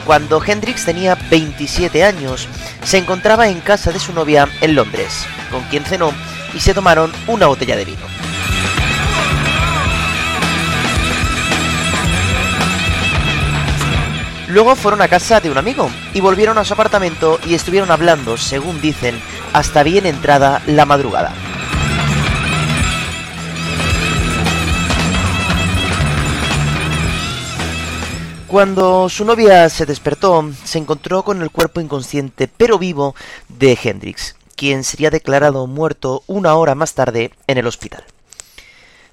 cuando 0.04 0.42
Hendrix 0.44 0.84
tenía 0.84 1.16
27 1.30 2.02
años, 2.02 2.48
se 2.82 2.98
encontraba 2.98 3.48
en 3.48 3.60
casa 3.60 3.92
de 3.92 4.00
su 4.00 4.12
novia 4.12 4.48
en 4.60 4.74
Londres, 4.74 5.24
con 5.52 5.62
quien 5.68 5.84
cenó 5.84 6.12
y 6.52 6.58
se 6.58 6.74
tomaron 6.74 7.12
una 7.28 7.46
botella 7.46 7.76
de 7.76 7.84
vino. 7.84 8.00
Luego 14.48 14.74
fueron 14.74 15.02
a 15.02 15.06
casa 15.06 15.38
de 15.38 15.48
un 15.48 15.58
amigo 15.58 15.88
y 16.12 16.18
volvieron 16.18 16.58
a 16.58 16.64
su 16.64 16.74
apartamento 16.74 17.38
y 17.46 17.54
estuvieron 17.54 17.92
hablando, 17.92 18.36
según 18.36 18.80
dicen, 18.80 19.16
hasta 19.52 19.84
bien 19.84 20.06
entrada 20.06 20.60
la 20.66 20.86
madrugada. 20.86 21.32
Cuando 28.50 29.08
su 29.08 29.24
novia 29.24 29.68
se 29.68 29.86
despertó, 29.86 30.50
se 30.64 30.78
encontró 30.78 31.22
con 31.22 31.40
el 31.40 31.52
cuerpo 31.52 31.80
inconsciente 31.80 32.48
pero 32.48 32.80
vivo 32.80 33.14
de 33.48 33.78
Hendrix, 33.80 34.34
quien 34.56 34.82
sería 34.82 35.08
declarado 35.08 35.68
muerto 35.68 36.24
una 36.26 36.56
hora 36.56 36.74
más 36.74 36.94
tarde 36.94 37.30
en 37.46 37.58
el 37.58 37.68
hospital. 37.68 38.02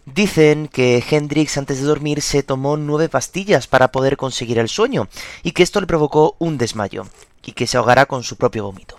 Dicen 0.08 0.67
que 0.67 1.04
Hendrix 1.08 1.56
antes 1.60 1.80
de 1.80 1.86
dormir 1.86 2.23
se 2.23 2.41
tomó 2.41 2.78
nueve 2.78 3.10
pastillas 3.10 3.67
para 3.67 3.91
poder 3.91 4.17
conseguir 4.17 4.58
el 4.58 4.69
sueño 4.69 5.08
y 5.43 5.52
que 5.52 5.62
esto 5.62 5.82
le 5.82 5.86
provocó 5.86 6.36
un 6.39 6.58
desmayo 6.58 7.06
y 7.45 7.52
que 7.52 7.67
se 7.67 7.78
ahogará 7.78 8.08
con 8.08 8.23
su 8.23 8.38
propio 8.38 8.63
vómito. 8.63 8.97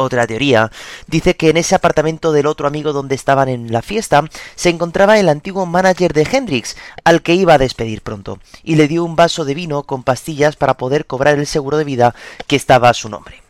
Otra 0.00 0.28
teoría 0.28 0.70
dice 1.08 1.34
que 1.34 1.50
en 1.50 1.56
ese 1.56 1.74
apartamento 1.74 2.30
del 2.30 2.46
otro 2.46 2.68
amigo 2.68 2.92
donde 2.92 3.16
estaban 3.16 3.48
en 3.48 3.72
la 3.72 3.82
fiesta 3.82 4.22
se 4.54 4.68
encontraba 4.68 5.18
el 5.18 5.28
antiguo 5.28 5.66
manager 5.66 6.12
de 6.12 6.22
Hendrix, 6.22 6.76
al 7.02 7.20
que 7.20 7.34
iba 7.34 7.54
a 7.54 7.58
despedir 7.58 8.02
pronto, 8.02 8.38
y 8.62 8.76
le 8.76 8.86
dio 8.86 9.02
un 9.02 9.16
vaso 9.16 9.44
de 9.44 9.54
vino 9.54 9.82
con 9.82 10.04
pastillas 10.04 10.54
para 10.54 10.74
poder 10.74 11.04
cobrar 11.04 11.36
el 11.36 11.48
seguro 11.48 11.78
de 11.78 11.82
vida 11.82 12.14
que 12.46 12.54
estaba 12.54 12.88
a 12.90 12.94
su 12.94 13.08
nombre. 13.08 13.42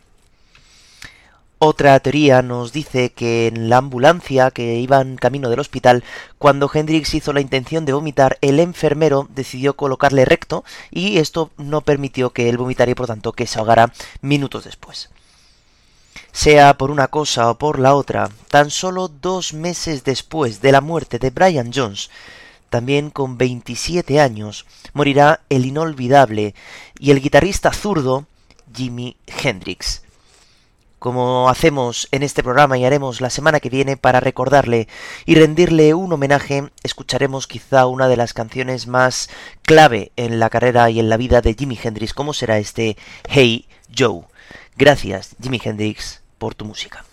Otra 1.59 1.99
teoría 1.99 2.41
nos 2.41 2.73
dice 2.73 3.11
que 3.11 3.45
en 3.45 3.69
la 3.69 3.77
ambulancia 3.77 4.49
que 4.49 4.77
iba 4.77 5.01
en 5.01 5.17
camino 5.17 5.51
del 5.51 5.59
hospital, 5.59 6.03
cuando 6.39 6.71
Hendrix 6.73 7.13
hizo 7.13 7.31
la 7.31 7.41
intención 7.41 7.85
de 7.85 7.93
vomitar, 7.93 8.39
el 8.41 8.59
enfermero 8.59 9.27
decidió 9.29 9.75
colocarle 9.75 10.25
recto 10.25 10.63
y 10.89 11.19
esto 11.19 11.51
no 11.57 11.81
permitió 11.81 12.31
que 12.31 12.49
él 12.49 12.57
vomitara 12.57 12.89
y 12.89 12.95
por 12.95 13.05
tanto 13.05 13.33
que 13.33 13.45
se 13.45 13.59
ahogara 13.59 13.93
minutos 14.21 14.63
después. 14.63 15.11
Sea 16.31 16.77
por 16.77 16.91
una 16.91 17.07
cosa 17.07 17.49
o 17.49 17.57
por 17.57 17.79
la 17.79 17.95
otra, 17.95 18.29
tan 18.49 18.69
solo 18.69 19.07
dos 19.07 19.53
meses 19.53 20.03
después 20.03 20.61
de 20.61 20.71
la 20.71 20.81
muerte 20.81 21.19
de 21.19 21.29
Brian 21.31 21.71
Jones, 21.73 22.09
también 22.69 23.09
con 23.09 23.37
27 23.37 24.19
años, 24.19 24.65
morirá 24.93 25.41
el 25.49 25.65
inolvidable 25.65 26.53
y 26.99 27.11
el 27.11 27.21
guitarrista 27.21 27.73
zurdo 27.73 28.25
Jimi 28.73 29.17
Hendrix. 29.25 30.03
Como 30.99 31.49
hacemos 31.49 32.09
en 32.11 32.23
este 32.23 32.43
programa 32.43 32.77
y 32.77 32.83
haremos 32.83 33.21
la 33.21 33.29
semana 33.29 33.61
que 33.61 33.69
viene 33.69 33.95
para 33.95 34.19
recordarle 34.19 34.89
y 35.25 35.35
rendirle 35.35 35.93
un 35.93 36.11
homenaje, 36.11 36.69
escucharemos 36.83 37.47
quizá 37.47 37.87
una 37.87 38.09
de 38.09 38.17
las 38.17 38.33
canciones 38.33 38.85
más 38.85 39.29
clave 39.61 40.11
en 40.17 40.39
la 40.39 40.49
carrera 40.49 40.89
y 40.89 40.99
en 40.99 41.07
la 41.07 41.15
vida 41.15 41.39
de 41.39 41.55
Jimi 41.57 41.79
Hendrix, 41.81 42.13
como 42.13 42.33
será 42.33 42.57
este 42.57 42.97
Hey 43.29 43.65
Joe. 43.97 44.28
Gracias, 44.79 45.35
Jimi 45.41 45.59
Hendrix, 45.61 46.21
por 46.37 46.55
tu 46.55 46.63
música. 46.63 47.03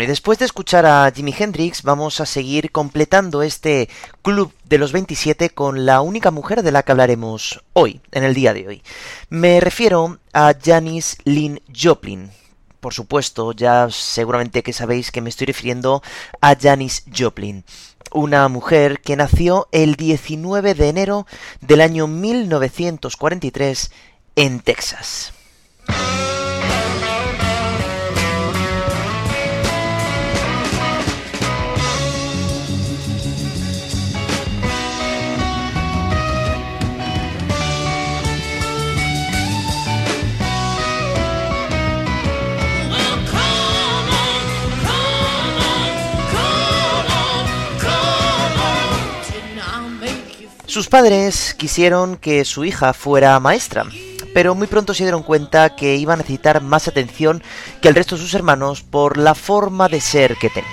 Y 0.00 0.06
después 0.06 0.38
de 0.38 0.44
escuchar 0.44 0.86
a 0.86 1.10
Jimi 1.10 1.34
Hendrix, 1.36 1.82
vamos 1.82 2.20
a 2.20 2.26
seguir 2.26 2.70
completando 2.70 3.42
este 3.42 3.88
club 4.22 4.52
de 4.64 4.78
los 4.78 4.92
27 4.92 5.50
con 5.50 5.86
la 5.86 6.02
única 6.02 6.30
mujer 6.30 6.62
de 6.62 6.70
la 6.70 6.82
que 6.82 6.92
hablaremos 6.92 7.64
hoy, 7.72 8.00
en 8.12 8.22
el 8.22 8.34
día 8.34 8.54
de 8.54 8.68
hoy. 8.68 8.82
Me 9.28 9.58
refiero 9.60 10.18
a 10.32 10.54
Janis 10.62 11.16
Lynn 11.24 11.60
Joplin. 11.74 12.30
Por 12.80 12.94
supuesto, 12.94 13.52
ya 13.52 13.88
seguramente 13.90 14.62
que 14.62 14.72
sabéis 14.72 15.10
que 15.10 15.20
me 15.20 15.30
estoy 15.30 15.48
refiriendo 15.48 16.02
a 16.40 16.54
Janis 16.54 17.04
Joplin, 17.16 17.64
una 18.12 18.46
mujer 18.48 19.00
que 19.00 19.16
nació 19.16 19.68
el 19.72 19.96
19 19.96 20.74
de 20.74 20.88
enero 20.88 21.26
del 21.60 21.80
año 21.80 22.06
1943 22.06 23.90
en 24.36 24.60
Texas. 24.60 25.32
Sus 50.68 50.88
padres 50.88 51.54
quisieron 51.54 52.18
que 52.18 52.44
su 52.44 52.62
hija 52.62 52.92
fuera 52.92 53.40
maestra, 53.40 53.86
pero 54.34 54.54
muy 54.54 54.66
pronto 54.66 54.92
se 54.92 55.02
dieron 55.02 55.22
cuenta 55.22 55.74
que 55.74 55.96
iba 55.96 56.12
a 56.12 56.16
necesitar 56.18 56.60
más 56.60 56.88
atención 56.88 57.42
que 57.80 57.88
el 57.88 57.94
resto 57.94 58.16
de 58.16 58.20
sus 58.20 58.34
hermanos 58.34 58.82
por 58.82 59.16
la 59.16 59.34
forma 59.34 59.88
de 59.88 60.02
ser 60.02 60.36
que 60.36 60.50
tenía. 60.50 60.68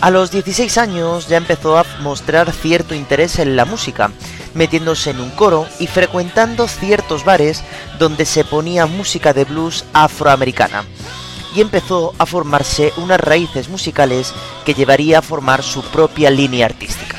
A 0.00 0.10
los 0.10 0.30
16 0.30 0.78
años 0.78 1.28
ya 1.28 1.36
empezó 1.36 1.76
a 1.76 1.84
mostrar 2.00 2.50
cierto 2.52 2.94
interés 2.94 3.38
en 3.38 3.54
la 3.54 3.66
música, 3.66 4.10
metiéndose 4.54 5.10
en 5.10 5.20
un 5.20 5.28
coro 5.28 5.66
y 5.78 5.88
frecuentando 5.88 6.68
ciertos 6.68 7.22
bares 7.22 7.62
donde 7.98 8.24
se 8.24 8.46
ponía 8.46 8.86
música 8.86 9.34
de 9.34 9.44
blues 9.44 9.84
afroamericana 9.92 10.86
y 11.54 11.60
empezó 11.60 12.14
a 12.18 12.26
formarse 12.26 12.92
unas 12.96 13.20
raíces 13.20 13.68
musicales 13.68 14.32
que 14.64 14.74
llevaría 14.74 15.18
a 15.18 15.22
formar 15.22 15.62
su 15.62 15.82
propia 15.82 16.30
línea 16.30 16.66
artística. 16.66 17.16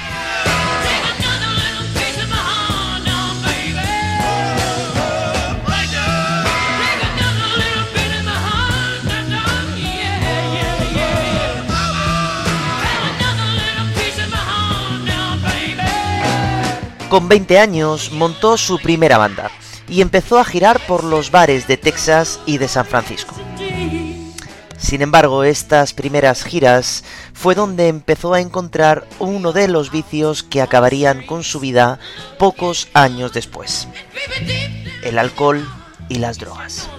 Con 17.09 17.27
20 17.27 17.59
años 17.59 18.13
montó 18.13 18.55
su 18.55 18.79
primera 18.79 19.17
banda 19.17 19.51
y 19.89 19.99
empezó 19.99 20.39
a 20.39 20.45
girar 20.45 20.79
por 20.87 21.03
los 21.03 21.29
bares 21.29 21.67
de 21.67 21.75
Texas 21.75 22.39
y 22.45 22.57
de 22.57 22.69
San 22.69 22.85
Francisco. 22.85 23.35
Sin 24.81 25.03
embargo, 25.03 25.43
estas 25.43 25.93
primeras 25.93 26.43
giras 26.43 27.03
fue 27.33 27.53
donde 27.53 27.87
empezó 27.87 28.33
a 28.33 28.41
encontrar 28.41 29.07
uno 29.19 29.53
de 29.53 29.67
los 29.67 29.91
vicios 29.91 30.41
que 30.41 30.59
acabarían 30.59 31.23
con 31.25 31.43
su 31.43 31.59
vida 31.59 31.99
pocos 32.39 32.87
años 32.93 33.31
después. 33.31 33.87
El 35.03 35.19
alcohol 35.19 35.63
y 36.09 36.15
las 36.15 36.39
drogas. 36.39 36.89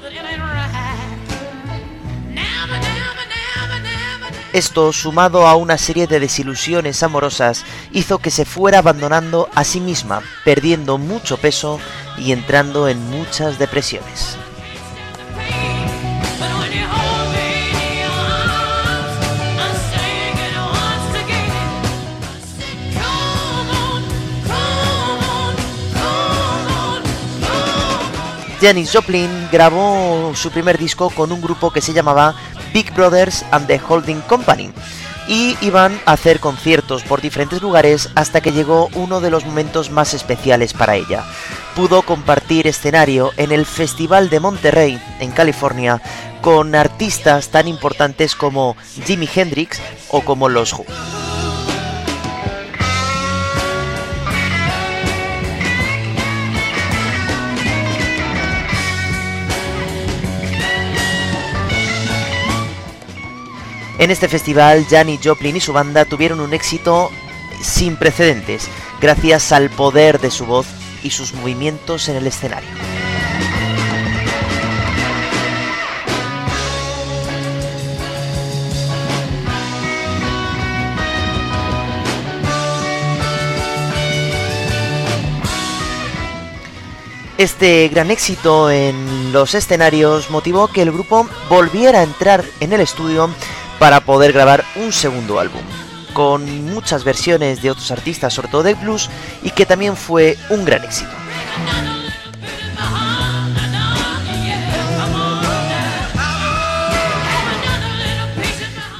Esto, 4.52 4.92
sumado 4.92 5.48
a 5.48 5.56
una 5.56 5.76
serie 5.76 6.06
de 6.06 6.20
desilusiones 6.20 7.02
amorosas, 7.02 7.64
hizo 7.90 8.18
que 8.18 8.30
se 8.30 8.44
fuera 8.44 8.78
abandonando 8.78 9.48
a 9.54 9.64
sí 9.64 9.80
misma, 9.80 10.22
perdiendo 10.44 10.98
mucho 10.98 11.36
peso 11.36 11.80
y 12.16 12.30
entrando 12.30 12.86
en 12.86 13.04
muchas 13.10 13.58
depresiones. 13.58 14.36
Janis 28.62 28.92
Joplin 28.92 29.48
grabó 29.50 30.32
su 30.36 30.52
primer 30.52 30.78
disco 30.78 31.10
con 31.10 31.32
un 31.32 31.42
grupo 31.42 31.72
que 31.72 31.80
se 31.80 31.92
llamaba 31.92 32.36
Big 32.72 32.94
Brothers 32.94 33.44
and 33.50 33.66
the 33.66 33.80
Holding 33.88 34.20
Company 34.20 34.70
y 35.26 35.56
iban 35.62 36.00
a 36.06 36.12
hacer 36.12 36.38
conciertos 36.38 37.02
por 37.02 37.20
diferentes 37.20 37.60
lugares 37.60 38.10
hasta 38.14 38.40
que 38.40 38.52
llegó 38.52 38.88
uno 38.94 39.20
de 39.20 39.30
los 39.30 39.44
momentos 39.44 39.90
más 39.90 40.14
especiales 40.14 40.74
para 40.74 40.94
ella. 40.94 41.24
Pudo 41.74 42.02
compartir 42.02 42.68
escenario 42.68 43.32
en 43.36 43.50
el 43.50 43.66
Festival 43.66 44.30
de 44.30 44.38
Monterrey, 44.38 45.02
en 45.18 45.32
California, 45.32 46.00
con 46.40 46.76
artistas 46.76 47.48
tan 47.48 47.66
importantes 47.66 48.36
como 48.36 48.76
Jimi 49.04 49.28
Hendrix 49.34 49.80
o 50.08 50.20
como 50.20 50.48
los 50.48 50.72
Who. 50.72 50.84
En 64.02 64.10
este 64.10 64.26
festival, 64.26 64.84
Janis 64.90 65.20
Joplin 65.22 65.54
y 65.54 65.60
su 65.60 65.72
banda 65.72 66.04
tuvieron 66.04 66.40
un 66.40 66.52
éxito 66.52 67.12
sin 67.62 67.94
precedentes, 67.94 68.68
gracias 69.00 69.52
al 69.52 69.70
poder 69.70 70.18
de 70.18 70.32
su 70.32 70.44
voz 70.44 70.66
y 71.04 71.10
sus 71.10 71.32
movimientos 71.34 72.08
en 72.08 72.16
el 72.16 72.26
escenario. 72.26 72.68
Este 87.38 87.86
gran 87.86 88.10
éxito 88.10 88.68
en 88.68 89.32
los 89.32 89.54
escenarios 89.54 90.28
motivó 90.28 90.66
que 90.66 90.82
el 90.82 90.90
grupo 90.90 91.28
volviera 91.48 92.00
a 92.00 92.02
entrar 92.02 92.44
en 92.58 92.72
el 92.72 92.80
estudio 92.80 93.30
para 93.82 93.98
poder 93.98 94.32
grabar 94.32 94.62
un 94.76 94.92
segundo 94.92 95.40
álbum, 95.40 95.60
con 96.12 96.66
muchas 96.66 97.02
versiones 97.02 97.62
de 97.62 97.72
otros 97.72 97.90
artistas, 97.90 98.32
sobre 98.32 98.46
todo 98.46 98.62
de 98.62 98.74
blues, 98.74 99.10
y 99.42 99.50
que 99.50 99.66
también 99.66 99.96
fue 99.96 100.38
un 100.50 100.64
gran 100.64 100.84
éxito. 100.84 101.10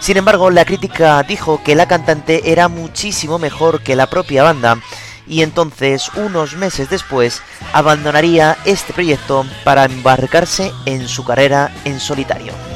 Sin 0.00 0.16
embargo, 0.16 0.50
la 0.50 0.64
crítica 0.64 1.22
dijo 1.22 1.62
que 1.62 1.76
la 1.76 1.86
cantante 1.86 2.50
era 2.50 2.66
muchísimo 2.66 3.38
mejor 3.38 3.82
que 3.82 3.94
la 3.94 4.10
propia 4.10 4.42
banda 4.42 4.80
y 5.28 5.42
entonces, 5.42 6.10
unos 6.16 6.56
meses 6.56 6.90
después, 6.90 7.40
abandonaría 7.72 8.56
este 8.64 8.92
proyecto 8.92 9.46
para 9.62 9.84
embarcarse 9.84 10.72
en 10.86 11.06
su 11.06 11.24
carrera 11.24 11.72
en 11.84 12.00
solitario. 12.00 12.71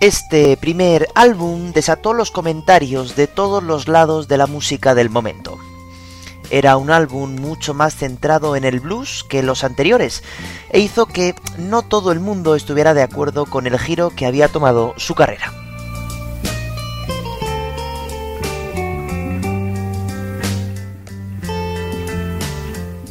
Este 0.00 0.56
primer 0.56 1.08
álbum 1.16 1.72
desató 1.72 2.12
los 2.12 2.30
comentarios 2.30 3.16
de 3.16 3.26
todos 3.26 3.64
los 3.64 3.88
lados 3.88 4.28
de 4.28 4.38
la 4.38 4.46
música 4.46 4.94
del 4.94 5.10
momento. 5.10 5.58
Era 6.50 6.76
un 6.76 6.90
álbum 6.90 7.34
mucho 7.34 7.74
más 7.74 7.96
centrado 7.96 8.54
en 8.54 8.64
el 8.64 8.78
blues 8.78 9.24
que 9.28 9.42
los 9.42 9.64
anteriores, 9.64 10.22
e 10.70 10.78
hizo 10.78 11.06
que 11.06 11.34
no 11.58 11.82
todo 11.82 12.12
el 12.12 12.20
mundo 12.20 12.54
estuviera 12.54 12.94
de 12.94 13.02
acuerdo 13.02 13.44
con 13.44 13.66
el 13.66 13.76
giro 13.76 14.10
que 14.10 14.26
había 14.26 14.46
tomado 14.46 14.94
su 14.98 15.16
carrera. 15.16 15.67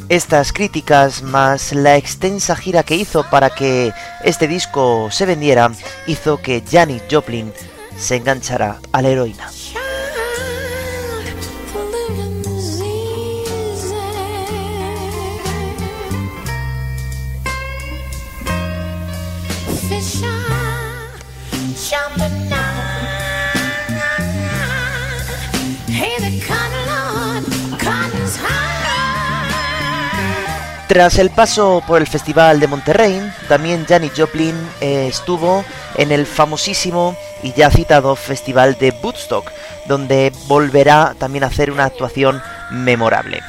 Estas 0.09 0.53
críticas, 0.53 1.21
más 1.21 1.73
la 1.73 1.97
extensa 1.97 2.55
gira 2.55 2.83
que 2.83 2.95
hizo 2.95 3.29
para 3.29 3.49
que 3.49 3.91
este 4.23 4.47
disco 4.47 5.09
se 5.11 5.25
vendiera, 5.25 5.69
hizo 6.07 6.37
que 6.37 6.63
Janis 6.65 7.03
Joplin 7.11 7.51
se 7.97 8.15
enganchará 8.15 8.79
a 8.93 9.01
la 9.01 9.09
heroína. 9.09 9.49
Tras 30.87 31.19
el 31.19 31.31
paso 31.31 31.83
por 31.85 31.99
el 31.99 32.07
Festival 32.07 32.61
de 32.61 32.67
Monterrey, 32.67 33.21
también 33.49 33.85
Janis 33.85 34.13
Joplin 34.15 34.55
eh, 34.79 35.07
estuvo 35.09 35.65
en 35.95 36.13
el 36.13 36.25
famosísimo 36.25 37.17
y 37.43 37.51
ya 37.51 37.69
citado 37.69 38.15
Festival 38.15 38.77
de 38.79 38.91
Woodstock, 39.03 39.51
donde 39.85 40.31
volverá 40.47 41.13
también 41.19 41.43
a 41.43 41.47
hacer 41.47 41.71
una 41.71 41.83
actuación 41.83 42.41
memorable. 42.71 43.41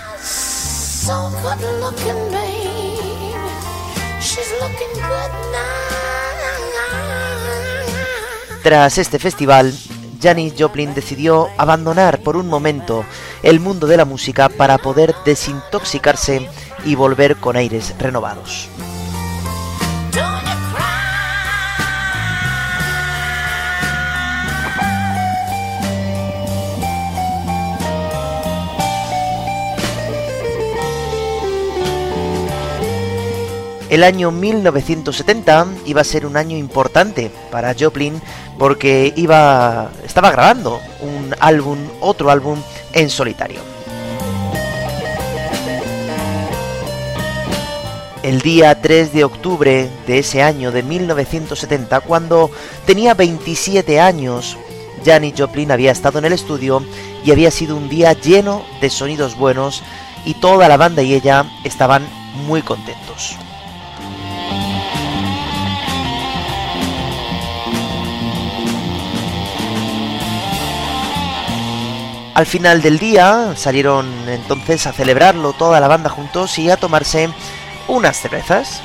Tras 8.64 8.98
este 8.98 9.20
festival, 9.20 9.72
Janis 10.20 10.55
Joplin 10.59 10.92
decidió 10.92 11.48
abandonar 11.57 12.18
por 12.20 12.37
un 12.37 12.48
momento 12.48 13.05
el 13.44 13.61
mundo 13.61 13.87
de 13.87 13.96
la 13.96 14.05
música 14.05 14.48
para 14.48 14.79
poder 14.79 15.14
desintoxicarse 15.24 16.48
y 16.84 16.94
volver 16.94 17.36
con 17.36 17.56
aires 17.56 17.94
renovados. 17.98 18.68
El 33.90 34.04
año 34.04 34.30
1970 34.30 35.66
iba 35.86 36.02
a 36.02 36.04
ser 36.04 36.26
un 36.26 36.36
año 36.36 36.58
importante 36.58 37.30
para 37.50 37.74
Joplin 37.78 38.20
porque 38.58 39.14
iba 39.16 39.90
estaba 40.04 40.30
grabando 40.30 40.78
un 41.00 41.34
álbum, 41.40 41.78
otro 42.00 42.30
álbum 42.30 42.60
en 42.92 43.08
solitario. 43.08 43.77
El 48.22 48.40
día 48.40 48.81
3 48.81 49.12
de 49.12 49.22
octubre 49.22 49.88
de 50.07 50.18
ese 50.18 50.42
año 50.42 50.72
de 50.72 50.83
1970, 50.83 52.00
cuando 52.00 52.50
tenía 52.85 53.14
27 53.14 54.00
años, 54.00 54.57
Janis 55.04 55.35
Joplin 55.38 55.70
había 55.70 55.92
estado 55.92 56.18
en 56.18 56.24
el 56.24 56.33
estudio 56.33 56.83
y 57.24 57.31
había 57.31 57.52
sido 57.52 57.76
un 57.76 57.88
día 57.88 58.12
lleno 58.14 58.64
de 58.81 58.90
sonidos 58.90 59.37
buenos 59.37 59.85
y 60.24 60.35
toda 60.35 60.68
la 60.68 60.76
banda 60.76 61.02
y 61.02 61.14
ella 61.14 61.44
estaban 61.62 62.07
muy 62.46 62.62
contentos. 62.62 63.37
Al 72.35 72.46
final 72.46 72.83
del 72.83 72.98
día 72.98 73.54
salieron 73.57 74.07
entonces 74.28 74.87
a 74.87 74.92
celebrarlo 74.92 75.52
toda 75.54 75.81
la 75.81 75.88
banda 75.88 76.09
juntos 76.09 76.57
y 76.59 76.70
a 76.70 76.76
tomarse 76.76 77.28
unas 77.88 78.16
cervezas. 78.20 78.81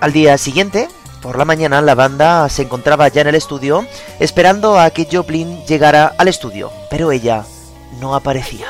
Al 0.00 0.12
día 0.12 0.38
siguiente, 0.38 0.88
por 1.20 1.36
la 1.36 1.44
mañana, 1.44 1.82
la 1.82 1.96
banda 1.96 2.48
se 2.48 2.62
encontraba 2.62 3.08
ya 3.08 3.22
en 3.22 3.26
el 3.26 3.34
estudio 3.34 3.84
esperando 4.20 4.78
a 4.78 4.90
que 4.90 5.08
Joplin 5.10 5.64
llegara 5.66 6.14
al 6.16 6.28
estudio, 6.28 6.70
pero 6.88 7.10
ella 7.10 7.44
no 8.00 8.14
aparecía. 8.14 8.66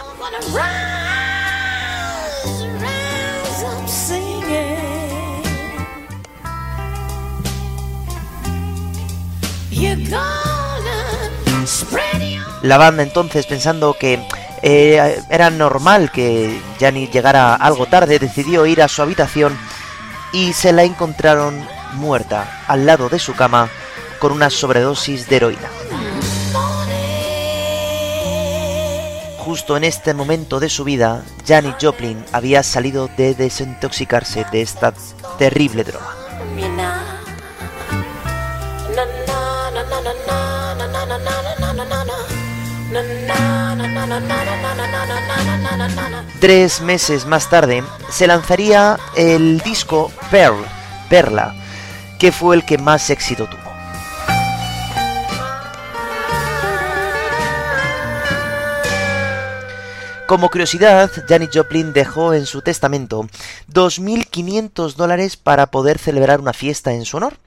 La 12.62 12.78
banda 12.78 13.02
entonces, 13.02 13.46
pensando 13.46 13.94
que 13.94 14.18
eh, 14.62 15.22
era 15.28 15.50
normal 15.50 16.10
que 16.10 16.60
Janis 16.80 17.10
llegara 17.10 17.54
algo 17.54 17.86
tarde, 17.86 18.18
decidió 18.18 18.66
ir 18.66 18.82
a 18.82 18.88
su 18.88 19.02
habitación 19.02 19.56
y 20.32 20.52
se 20.52 20.72
la 20.72 20.84
encontraron 20.84 21.66
muerta 21.94 22.62
al 22.66 22.86
lado 22.86 23.08
de 23.08 23.18
su 23.18 23.34
cama 23.34 23.68
con 24.18 24.32
una 24.32 24.50
sobredosis 24.50 25.28
de 25.28 25.36
heroína. 25.36 25.68
Justo 29.38 29.76
en 29.78 29.84
este 29.84 30.12
momento 30.12 30.60
de 30.60 30.68
su 30.68 30.84
vida, 30.84 31.22
Janis 31.46 31.76
Joplin 31.80 32.22
había 32.32 32.62
salido 32.62 33.08
de 33.16 33.34
desintoxicarse 33.34 34.44
de 34.52 34.60
esta 34.60 34.92
terrible 35.38 35.84
droga. 35.84 36.27
Tres 46.40 46.80
meses 46.80 47.26
más 47.26 47.50
tarde 47.50 47.82
se 48.10 48.26
lanzaría 48.26 48.98
el 49.16 49.60
disco 49.60 50.10
Pearl, 50.30 50.64
Perla, 51.10 51.54
que 52.18 52.32
fue 52.32 52.56
el 52.56 52.64
que 52.64 52.78
más 52.78 53.10
éxito 53.10 53.46
tuvo. 53.46 53.68
Como 60.26 60.50
curiosidad, 60.50 61.10
Janis 61.26 61.50
Joplin 61.52 61.92
dejó 61.92 62.34
en 62.34 62.46
su 62.46 62.62
testamento 62.62 63.26
2.500 63.72 64.94
dólares 64.94 65.36
para 65.36 65.66
poder 65.66 65.98
celebrar 65.98 66.40
una 66.40 66.52
fiesta 66.52 66.92
en 66.92 67.04
su 67.04 67.16
honor 67.18 67.38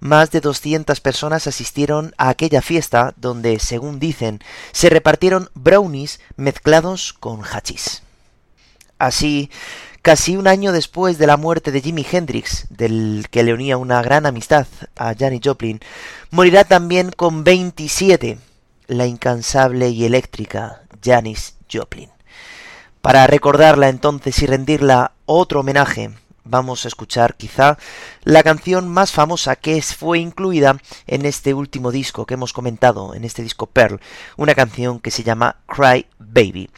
más 0.00 0.30
de 0.30 0.40
200 0.40 1.00
personas 1.00 1.46
asistieron 1.46 2.14
a 2.18 2.30
aquella 2.30 2.62
fiesta 2.62 3.14
donde, 3.16 3.58
según 3.58 4.00
dicen, 4.00 4.40
se 4.72 4.88
repartieron 4.88 5.50
brownies 5.54 6.20
mezclados 6.36 7.12
con 7.12 7.42
hachís. 7.42 8.02
Así, 8.98 9.50
casi 10.02 10.36
un 10.36 10.46
año 10.46 10.72
después 10.72 11.18
de 11.18 11.26
la 11.26 11.36
muerte 11.36 11.70
de 11.70 11.80
Jimi 11.80 12.06
Hendrix, 12.10 12.66
del 12.70 13.26
que 13.30 13.42
le 13.42 13.54
unía 13.54 13.76
una 13.76 14.02
gran 14.02 14.26
amistad 14.26 14.66
a 14.96 15.14
Janis 15.14 15.42
Joplin, 15.44 15.80
morirá 16.30 16.64
también 16.64 17.10
con 17.12 17.44
27 17.44 18.38
la 18.88 19.06
incansable 19.06 19.90
y 19.90 20.04
eléctrica 20.04 20.82
Janis 21.02 21.54
Joplin. 21.72 22.10
Para 23.00 23.26
recordarla 23.26 23.88
entonces 23.88 24.42
y 24.42 24.46
rendirla 24.46 25.12
otro 25.24 25.60
homenaje, 25.60 26.10
vamos 26.50 26.84
a 26.84 26.88
escuchar 26.88 27.36
quizá 27.36 27.78
la 28.24 28.42
canción 28.42 28.88
más 28.88 29.12
famosa 29.12 29.56
que 29.56 29.80
fue 29.82 30.18
incluida 30.18 30.76
en 31.06 31.24
este 31.24 31.54
último 31.54 31.92
disco 31.92 32.26
que 32.26 32.34
hemos 32.34 32.52
comentado, 32.52 33.14
en 33.14 33.24
este 33.24 33.42
disco 33.42 33.66
Pearl, 33.66 34.00
una 34.36 34.54
canción 34.54 35.00
que 35.00 35.10
se 35.10 35.22
llama 35.22 35.56
Cry 35.66 36.06
Baby. 36.18 36.70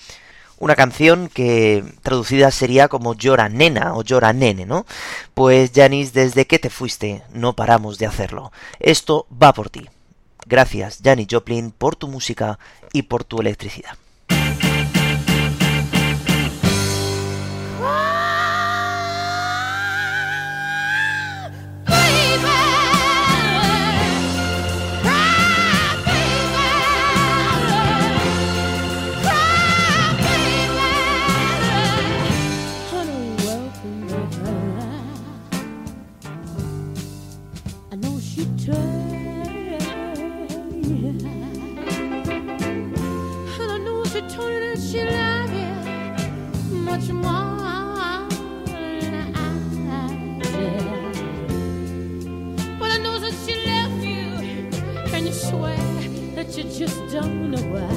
Una 0.59 0.77
canción 0.77 1.29
que 1.29 1.83
traducida 2.03 2.53
sería 2.53 2.87
como 2.87 3.15
llora 3.15 3.49
nena 3.49 3.97
o 3.97 4.03
llora 4.05 4.33
nene, 4.33 4.65
¿no? 4.65 4.87
Pues 5.35 5.73
Janis, 5.75 6.13
desde 6.13 6.47
que 6.47 6.61
te 6.61 6.71
fuiste, 6.71 7.25
no 7.33 7.57
paramos 7.57 7.99
de 7.99 8.07
hacerlo. 8.07 8.53
Esto 8.79 9.27
va 9.31 9.53
por 9.53 9.71
ti. 9.71 9.89
Gracias, 10.47 11.01
Janis 11.03 11.27
Joplin, 11.29 11.73
por 11.73 11.97
tu 11.97 12.07
música 12.07 12.61
y 12.93 13.03
por 13.03 13.25
tu 13.25 13.41
electricidad. 13.41 13.97
much 46.93 47.09
more 47.09 48.29
than 48.67 49.15
I 49.35 49.49
did. 50.41 51.17
Well, 52.79 52.93
I 52.93 52.99
know 52.99 53.19
that 53.19 53.35
she 53.47 53.55
left 53.65 54.01
you, 54.05 54.27
and 55.15 55.27
you 55.27 55.33
swear 55.33 55.79
that 56.35 56.55
you 56.55 56.65
just 56.65 57.01
don't 57.11 57.51
know 57.51 57.63
why. 57.73 57.89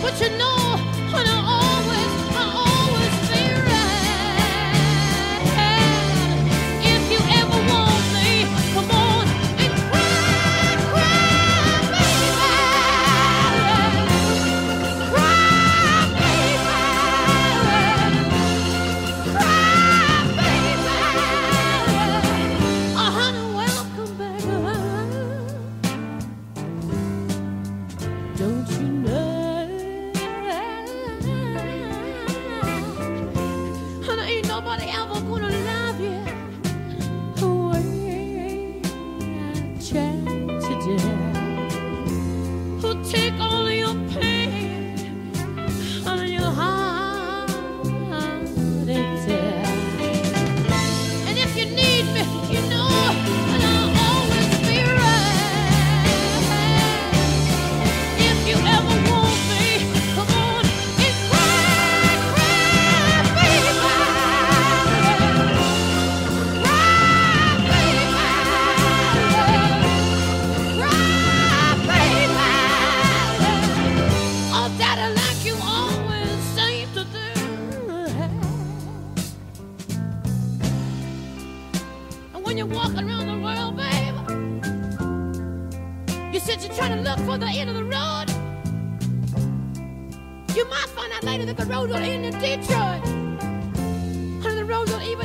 But 0.00 0.14
you 0.20 0.30
know. 0.38 0.97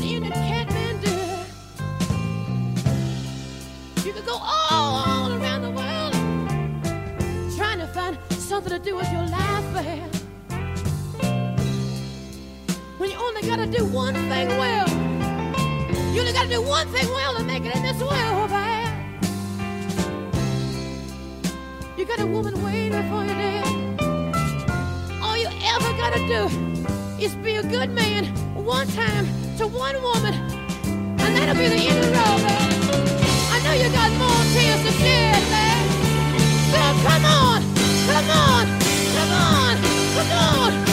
You 0.03 0.19
could 4.11 4.25
go 4.25 4.33
all, 4.33 4.95
all 5.07 5.31
around 5.31 5.61
the 5.61 5.69
world 5.71 6.13
trying 7.55 7.79
to 7.79 7.87
find 7.87 8.17
something 8.31 8.73
to 8.73 8.79
do 8.79 8.97
with 8.97 9.09
your 9.13 9.21
life, 9.21 9.73
man. 9.73 10.09
When 12.97 13.11
you 13.11 13.17
only 13.17 13.43
gotta 13.43 13.65
do 13.65 13.85
one 13.85 14.13
thing 14.13 14.49
well. 14.49 14.89
You 16.13 16.19
only 16.19 16.33
gotta 16.33 16.49
do 16.49 16.61
one 16.61 16.87
thing 16.89 17.07
well 17.07 17.37
to 17.37 17.43
make 17.45 17.63
it 17.63 17.73
in 17.73 17.81
this 17.81 18.01
world, 18.01 18.49
man. 18.49 19.19
You 21.97 22.05
got 22.05 22.19
a 22.19 22.27
woman 22.27 22.61
waiting 22.61 22.91
for 23.09 23.23
you. 23.23 23.63
All 25.23 25.37
you 25.37 25.47
ever 25.47 25.93
gotta 25.93 26.19
do 26.27 26.49
is 27.23 27.35
be 27.35 27.55
a 27.55 27.63
good 27.63 27.89
man 27.89 28.25
one 28.65 28.87
time 28.89 29.42
to 29.57 29.67
one 29.67 30.01
woman, 30.01 30.33
and 30.83 31.35
that'll 31.35 31.55
be 31.55 31.67
the 31.67 31.75
end 31.75 31.99
of 31.99 32.05
the 32.05 32.11
road, 32.11 32.41
man. 32.41 32.71
I 33.51 33.59
know 33.63 33.73
you 33.73 33.89
got 33.91 34.11
more 34.17 34.43
tears 34.53 34.81
to 34.85 34.91
shed, 34.97 35.43
man. 35.51 35.83
So 36.71 36.81
come 37.05 37.25
on, 37.25 37.61
come 38.07 38.29
on, 38.29 38.65
come 39.13 39.31
on, 39.31 39.77
come 40.15 40.31
on, 40.31 40.73
come 40.73 40.87
on, 40.87 40.92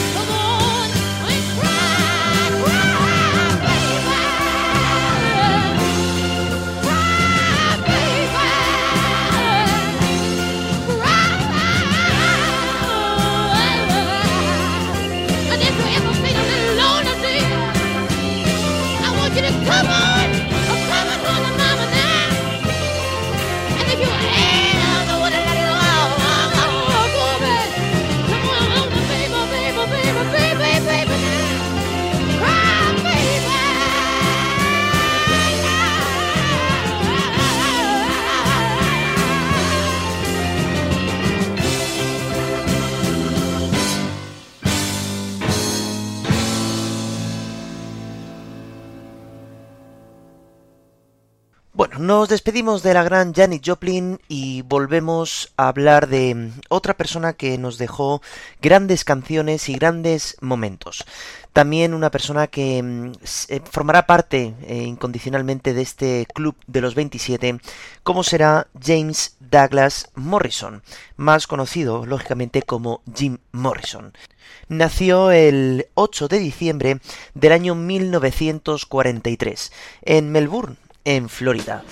nos 52.01 52.29
despedimos 52.29 52.81
de 52.81 52.95
la 52.95 53.03
gran 53.03 53.31
Janis 53.33 53.61
Joplin 53.63 54.19
y 54.27 54.63
volvemos 54.63 55.53
a 55.55 55.67
hablar 55.67 56.07
de 56.07 56.51
otra 56.67 56.97
persona 56.97 57.33
que 57.33 57.59
nos 57.59 57.77
dejó 57.77 58.23
grandes 58.59 59.03
canciones 59.03 59.69
y 59.69 59.75
grandes 59.75 60.35
momentos. 60.41 61.05
También 61.53 61.93
una 61.93 62.09
persona 62.09 62.47
que 62.47 62.81
mm, 62.81 63.11
eh, 63.49 63.61
formará 63.69 64.07
parte 64.07 64.55
eh, 64.63 64.77
incondicionalmente 64.83 65.75
de 65.75 65.83
este 65.83 66.25
club 66.33 66.55
de 66.65 66.81
los 66.81 66.95
27, 66.95 67.59
como 68.01 68.23
será 68.23 68.67
James 68.83 69.35
Douglas 69.39 70.09
Morrison, 70.15 70.81
más 71.17 71.45
conocido 71.45 72.07
lógicamente 72.07 72.63
como 72.63 73.01
Jim 73.13 73.37
Morrison. 73.51 74.13
Nació 74.69 75.31
el 75.31 75.87
8 75.93 76.27
de 76.29 76.39
diciembre 76.39 76.99
del 77.35 77.51
año 77.51 77.75
1943 77.75 79.71
en 80.03 80.31
Melbourne, 80.31 80.77
en 81.05 81.29
Florida. 81.29 81.83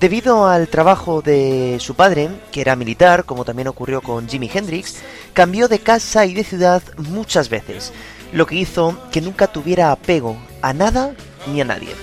Debido 0.00 0.46
al 0.46 0.68
trabajo 0.68 1.20
de 1.20 1.76
su 1.78 1.94
padre, 1.94 2.30
que 2.50 2.62
era 2.62 2.74
militar, 2.74 3.24
como 3.24 3.44
también 3.44 3.68
ocurrió 3.68 4.00
con 4.00 4.28
Jimi 4.28 4.50
Hendrix, 4.52 4.96
cambió 5.34 5.68
de 5.68 5.78
casa 5.78 6.24
y 6.24 6.32
de 6.32 6.44
ciudad 6.44 6.82
muchas 6.96 7.50
veces, 7.50 7.92
lo 8.32 8.46
que 8.46 8.54
hizo 8.54 8.98
que 9.12 9.20
nunca 9.20 9.46
tuviera 9.46 9.92
apego 9.92 10.38
a 10.62 10.72
nada 10.72 11.14
ni 11.46 11.60
a 11.60 11.64
nadie. 11.64 11.94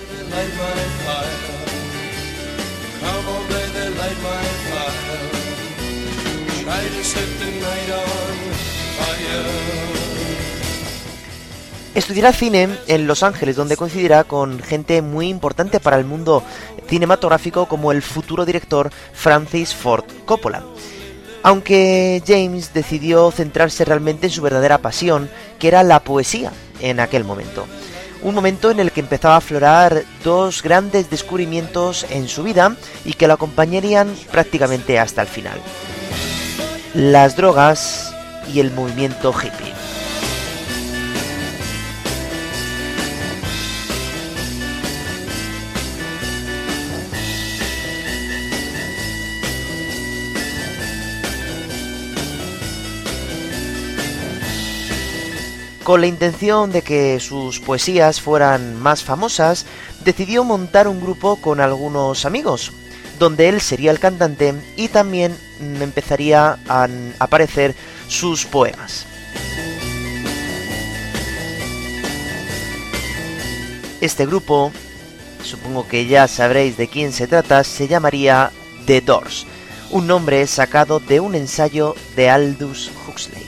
Estudiará 11.98 12.32
cine 12.32 12.68
en 12.86 13.06
Los 13.08 13.24
Ángeles, 13.24 13.56
donde 13.56 13.76
coincidirá 13.76 14.22
con 14.22 14.60
gente 14.60 15.02
muy 15.02 15.28
importante 15.28 15.80
para 15.80 15.98
el 15.98 16.04
mundo 16.04 16.44
cinematográfico 16.88 17.66
como 17.66 17.90
el 17.90 18.02
futuro 18.02 18.46
director 18.46 18.90
Francis 19.12 19.74
Ford 19.74 20.04
Coppola. 20.24 20.62
Aunque 21.42 22.22
James 22.24 22.72
decidió 22.72 23.30
centrarse 23.32 23.84
realmente 23.84 24.26
en 24.26 24.32
su 24.32 24.42
verdadera 24.42 24.78
pasión, 24.78 25.28
que 25.58 25.68
era 25.68 25.82
la 25.82 26.00
poesía 26.00 26.52
en 26.80 27.00
aquel 27.00 27.24
momento. 27.24 27.66
Un 28.22 28.34
momento 28.34 28.70
en 28.70 28.78
el 28.80 28.92
que 28.92 29.00
empezaba 29.00 29.34
a 29.34 29.38
aflorar 29.38 30.04
dos 30.22 30.62
grandes 30.62 31.10
descubrimientos 31.10 32.06
en 32.10 32.28
su 32.28 32.44
vida 32.44 32.76
y 33.04 33.14
que 33.14 33.26
lo 33.26 33.34
acompañarían 33.34 34.14
prácticamente 34.30 35.00
hasta 35.00 35.22
el 35.22 35.28
final. 35.28 35.60
Las 36.94 37.36
drogas 37.36 38.14
y 38.52 38.60
el 38.60 38.70
movimiento 38.70 39.30
hippie. 39.32 39.74
Con 55.84 56.00
la 56.00 56.06
intención 56.06 56.72
de 56.72 56.82
que 56.82 57.20
sus 57.20 57.60
poesías 57.60 58.20
fueran 58.20 58.80
más 58.80 59.04
famosas, 59.04 59.66
decidió 60.04 60.42
montar 60.42 60.88
un 60.88 61.00
grupo 61.00 61.36
con 61.36 61.60
algunos 61.60 62.24
amigos, 62.24 62.72
donde 63.18 63.48
él 63.48 63.60
sería 63.60 63.90
el 63.90 63.98
cantante 63.98 64.54
y 64.76 64.88
también 64.88 65.36
mm, 65.60 65.82
empezaría 65.82 66.58
a 66.68 66.88
aparecer 67.18 67.74
sus 68.08 68.44
poemas. 68.44 69.06
Este 74.00 74.26
grupo, 74.26 74.70
supongo 75.42 75.88
que 75.88 76.06
ya 76.06 76.28
sabréis 76.28 76.76
de 76.76 76.86
quién 76.86 77.12
se 77.12 77.26
trata, 77.26 77.64
se 77.64 77.88
llamaría 77.88 78.52
The 78.86 79.00
Doors, 79.00 79.44
un 79.90 80.06
nombre 80.06 80.46
sacado 80.46 81.00
de 81.00 81.18
un 81.18 81.34
ensayo 81.34 81.96
de 82.14 82.30
Aldous 82.30 82.92
Huxley. 83.06 83.47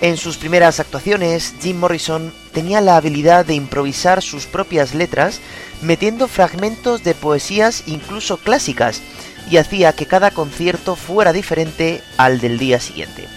En 0.00 0.16
sus 0.16 0.38
primeras 0.38 0.80
actuaciones, 0.80 1.54
Jim 1.60 1.78
Morrison 1.78 2.32
tenía 2.52 2.80
la 2.80 2.96
habilidad 2.96 3.44
de 3.44 3.54
improvisar 3.54 4.22
sus 4.22 4.46
propias 4.46 4.94
letras, 4.94 5.40
metiendo 5.82 6.26
fragmentos 6.26 7.04
de 7.04 7.14
poesías 7.14 7.82
incluso 7.86 8.38
clásicas, 8.38 9.02
y 9.50 9.58
hacía 9.58 9.92
que 9.92 10.06
cada 10.06 10.30
concierto 10.30 10.96
fuera 10.96 11.34
diferente 11.34 12.02
al 12.16 12.40
del 12.40 12.58
día 12.58 12.80
siguiente. 12.80 13.28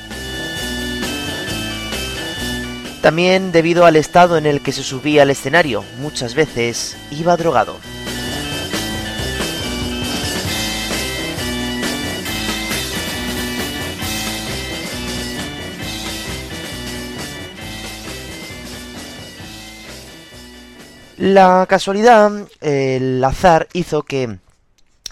También 3.02 3.52
debido 3.52 3.86
al 3.86 3.98
estado 3.98 4.38
en 4.38 4.46
el 4.46 4.62
que 4.62 4.72
se 4.72 4.84
subía 4.84 5.24
al 5.24 5.32
escenario, 5.32 5.84
muchas 6.00 6.34
veces 6.36 6.96
iba 7.12 7.36
drogado. 7.36 7.78
La 21.24 21.66
casualidad, 21.70 22.34
el 22.60 23.24
azar 23.24 23.70
hizo 23.72 24.04
que 24.04 24.40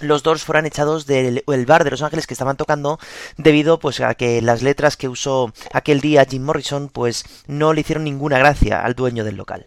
los 0.01 0.23
Doors 0.23 0.43
fueran 0.43 0.65
echados 0.65 1.05
del 1.05 1.43
el 1.47 1.65
bar 1.65 1.83
de 1.83 1.91
Los 1.91 2.01
Ángeles 2.01 2.27
que 2.27 2.33
estaban 2.33 2.57
tocando 2.57 2.99
debido 3.37 3.79
pues 3.79 3.99
a 4.01 4.13
que 4.15 4.41
las 4.41 4.61
letras 4.61 4.97
que 4.97 5.07
usó 5.07 5.53
aquel 5.73 6.01
día 6.01 6.25
Jim 6.29 6.43
Morrison 6.43 6.89
pues 6.89 7.25
no 7.47 7.73
le 7.73 7.81
hicieron 7.81 8.03
ninguna 8.03 8.39
gracia 8.39 8.83
al 8.83 8.95
dueño 8.95 9.23
del 9.23 9.37
local. 9.37 9.65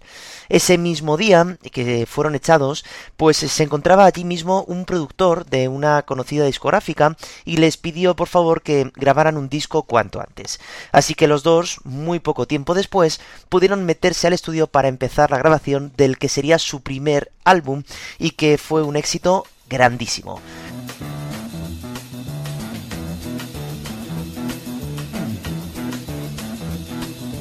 Ese 0.49 0.76
mismo 0.78 1.16
día 1.16 1.57
que 1.72 2.07
fueron 2.07 2.35
echados, 2.35 2.85
pues 3.16 3.37
se 3.39 3.62
encontraba 3.62 4.05
allí 4.05 4.24
mismo 4.24 4.64
un 4.64 4.85
productor 4.85 5.47
de 5.47 5.68
una 5.68 6.03
conocida 6.03 6.45
discográfica 6.45 7.16
y 7.45 7.57
les 7.57 7.76
pidió 7.76 8.14
por 8.14 8.28
favor 8.28 8.62
que 8.62 8.91
grabaran 8.95 9.37
un 9.37 9.49
disco 9.49 9.85
cuanto 9.85 10.20
antes. 10.20 10.61
Así 10.93 11.14
que 11.14 11.28
los 11.28 11.43
dos, 11.43 11.80
muy 11.85 12.18
poco 12.18 12.47
tiempo 12.47 12.74
después, 12.74 13.20
pudieron 13.49 13.85
meterse 13.85 14.26
al 14.26 14.32
estudio 14.32 14.66
para 14.66 14.89
empezar 14.89 15.30
la 15.30 15.39
grabación 15.39 15.93
del 15.97 16.18
que 16.18 16.28
sería 16.28 16.59
su 16.59 16.82
primer 16.82 17.32
álbum 17.45 17.82
y 18.18 18.30
que 18.30 18.59
fue 18.59 18.82
un 18.82 18.97
éxito 18.97 19.47
grandísimo. 19.75 20.41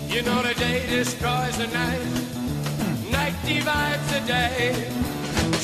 You 0.10 0.22
know 0.24 0.42
the 0.42 0.54
day 0.56 0.86
destroys 0.90 1.58
the 1.58 1.68
night, 1.68 2.06
night 3.12 3.36
divides 3.46 4.06
the 4.12 4.22
day. 4.26 4.74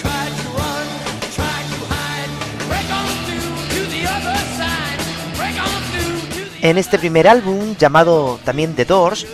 Try 0.01 0.25
to 0.39 0.47
run, 0.57 0.87
try 1.33 1.59
to 1.73 1.79
hide, 1.93 2.31
break 2.67 2.89
on 2.89 3.09
through 3.25 3.49
to 3.73 3.81
the 3.89 4.03
other 4.05 4.37
side, 4.57 5.01
break 5.37 5.57
on 5.59 5.81
through 5.91 6.21
to 6.33 6.49
the 6.49 6.67
En 6.67 6.77
este 6.77 6.97
primer 6.99 7.27
álbum, 7.27 7.75
llamado 7.77 8.39
también 8.43 8.75
The 8.75 8.85
Doors, 8.85 9.25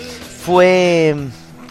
fue, 0.46 1.16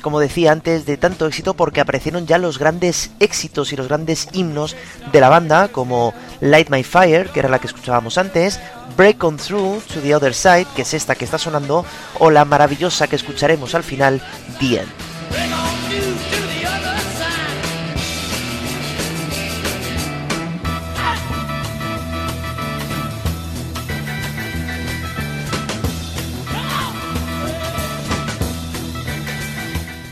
como 0.05 0.20
decía 0.20 0.52
antes, 0.52 0.84
de 0.84 0.98
tanto 0.98 1.26
éxito 1.26 1.55
porque 1.55 1.80
aparecieron 1.80 2.26
ya 2.26 2.36
los 2.36 2.59
grandes 2.59 3.11
éxitos 3.20 3.72
y 3.72 3.76
los 3.76 3.88
grandes 3.88 4.28
himnos 4.32 4.76
de 5.11 5.18
la 5.18 5.30
banda, 5.30 5.68
como 5.68 6.12
Light 6.42 6.68
My 6.68 6.82
Fire, 6.84 7.30
que 7.30 7.40
era 7.40 7.48
la 7.48 7.59
que 7.59 7.68
escuchábamos 7.68 8.18
antes, 8.18 8.61
Break 8.98 9.24
On 9.24 9.38
Through 9.38 9.80
to 9.94 10.00
the 10.02 10.14
Other 10.14 10.34
Side, 10.34 10.66
que 10.76 10.82
es 10.82 10.92
esta 10.92 11.14
que 11.14 11.24
está 11.24 11.38
sonando, 11.38 11.86
o 12.18 12.30
la 12.30 12.44
maravillosa 12.44 13.07
que 13.07 13.16
escucharemos 13.16 13.74
al 13.74 13.82
final, 13.82 14.20
The 14.61 14.80
End. 14.80 15.73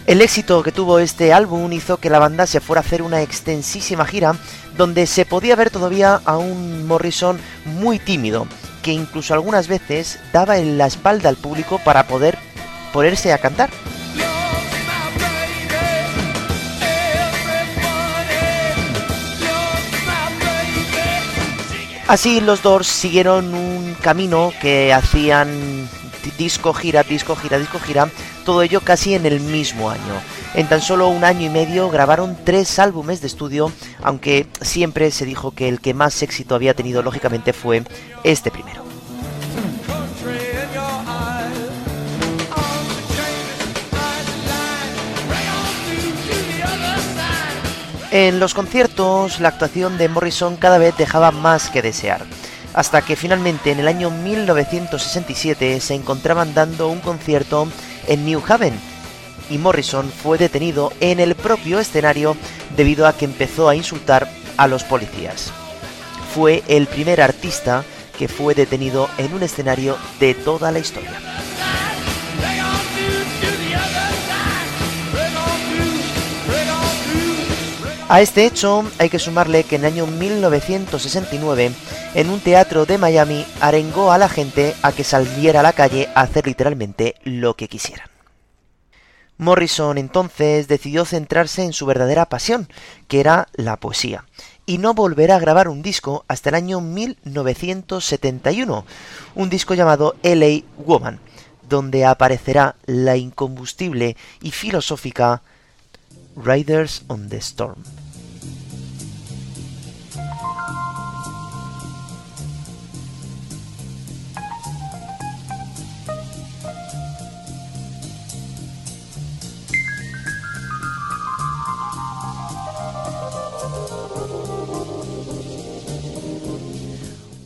El 0.05 0.21
éxito 0.21 0.65
que 0.65 0.73
tuvo 0.73 0.99
este 0.99 1.33
álbum 1.33 1.73
hizo 1.73 1.99
que 1.99 2.11
la 2.11 2.19
banda 2.19 2.49
se 2.49 2.61
fuera 2.61 2.81
a 2.81 2.85
hacer 2.85 3.03
una 3.03 3.23
extensísima 3.23 4.05
gira 4.05 4.35
donde 4.77 5.07
se 5.07 5.25
podía 5.25 5.55
ver 5.55 5.71
todavía 5.71 6.21
a 6.25 6.39
un 6.39 6.89
Morrison 6.89 7.39
muy 7.65 8.01
tímido, 8.01 8.49
que 8.83 8.93
incluso 8.93 9.33
algunas 9.33 9.69
veces 9.69 10.19
daba 10.33 10.59
en 10.59 10.77
la 10.77 10.87
espalda 10.87 11.29
al 11.29 11.37
público 11.37 11.81
para 11.85 12.09
poder 12.09 12.37
ponerse 12.93 13.33
a 13.33 13.39
cantar. 13.39 13.71
Así 22.09 22.41
los 22.41 22.61
Doors 22.61 22.89
siguieron 22.89 23.55
un 23.55 23.95
camino 24.03 24.53
que 24.61 24.93
hacían 24.93 25.89
disco 26.37 26.75
gira, 26.75 27.05
disco 27.05 27.37
gira, 27.37 27.59
disco 27.59 27.79
gira, 27.79 28.09
todo 28.43 28.63
ello 28.63 28.81
casi 28.81 29.15
en 29.15 29.27
el 29.27 29.41
mismo 29.41 29.91
año. 29.91 30.01
En 30.55 30.69
tan 30.69 30.83
solo 30.83 31.09
un 31.09 31.25
año 31.25 31.47
y 31.47 31.49
medio 31.49 31.89
grabaron 31.89 32.37
tres 32.45 32.79
álbumes 32.79 33.21
de 33.21 33.27
estudio, 33.27 33.73
aunque 34.03 34.47
siempre 34.61 35.11
se 35.11 35.25
dijo 35.25 35.53
que 35.53 35.69
el 35.69 35.81
que 35.81 35.95
más 35.95 36.23
éxito 36.23 36.55
había 36.55 36.75
tenido 36.75 37.03
lógicamente 37.03 37.53
fue 37.53 37.83
este 38.23 38.51
primero. 38.51 38.83
En 48.13 48.41
los 48.41 48.53
conciertos, 48.53 49.41
la 49.41 49.49
actuación 49.49 49.97
de 49.97 50.11
Morrison 50.11 50.57
cada 50.57 50.77
vez 50.77 50.95
dejaba 50.99 51.31
más 51.31 51.71
que 51.71 51.81
desear, 51.81 52.27
hasta 52.75 53.01
que 53.01 53.17
finalmente 53.17 53.71
en 53.71 53.81
el 53.81 53.89
año 53.89 54.11
1967 54.11 55.81
se 55.81 55.95
encontraban 55.95 56.53
dando 56.53 56.89
un 56.89 57.01
concierto 57.01 57.69
en 58.07 58.25
New 58.25 58.43
Haven, 58.47 58.75
y 59.51 59.59
Morrison 59.59 60.11
fue 60.11 60.39
detenido 60.39 60.93
en 61.01 61.21
el 61.21 61.35
propio 61.35 61.79
escenario 61.79 62.37
debido 62.77 63.07
a 63.07 63.17
que 63.17 63.25
empezó 63.25 63.69
a 63.69 63.77
insultar 63.77 64.31
a 64.57 64.67
los 64.67 64.85
policías. 64.85 65.53
Fue 66.35 66.63
el 66.69 66.87
primer 66.87 67.21
artista 67.21 67.85
que 68.19 68.29
fue 68.29 68.55
detenido 68.55 69.09
en 69.19 69.35
un 69.35 69.43
escenario 69.43 69.97
de 70.21 70.35
toda 70.35 70.71
la 70.71 70.79
historia. 70.79 71.42
A 78.13 78.21
este 78.21 78.45
hecho 78.45 78.85
hay 78.99 79.09
que 79.09 79.19
sumarle 79.19 79.65
que 79.65 79.77
en 79.77 79.87
el 79.87 79.95
año 79.95 80.07
1969, 80.07 81.73
en 82.13 82.29
un 82.29 82.41
teatro 82.41 82.85
de 82.85 82.99
Miami, 82.99 83.47
arengó 83.59 84.13
a 84.13 84.19
la 84.19 84.29
gente 84.29 84.75
a 84.83 84.93
que 84.93 85.03
saliera 85.03 85.61
a 85.61 85.63
la 85.63 85.73
calle 85.73 86.11
a 86.15 86.21
hacer 86.21 86.47
literalmente 86.47 87.15
lo 87.25 87.57
que 87.57 87.69
quisieran. 87.69 88.11
Morrison 89.39 89.97
entonces 89.97 90.69
decidió 90.69 91.07
centrarse 91.07 91.63
en 91.63 91.73
su 91.73 91.87
verdadera 91.87 92.27
pasión, 92.27 92.69
que 93.09 93.21
era 93.21 93.49
la 93.55 93.79
poesía, 93.79 94.27
y 94.67 94.77
no 94.77 94.93
volverá 94.93 95.37
a 95.37 95.41
grabar 95.41 95.69
un 95.69 95.81
disco 95.81 96.27
hasta 96.29 96.51
el 96.51 96.57
año 96.57 96.83
1971, 96.83 98.85
un 99.37 99.49
disco 99.49 99.73
llamado 99.73 100.17
LA 100.23 100.65
Woman, 100.77 101.19
donde 101.67 102.05
aparecerá 102.05 102.77
la 102.85 103.17
incombustible 103.17 104.19
y 104.43 104.51
filosófica 104.51 105.41
Riders 106.37 107.05
on 107.09 107.31
the 107.31 107.39
Storm. 107.39 107.83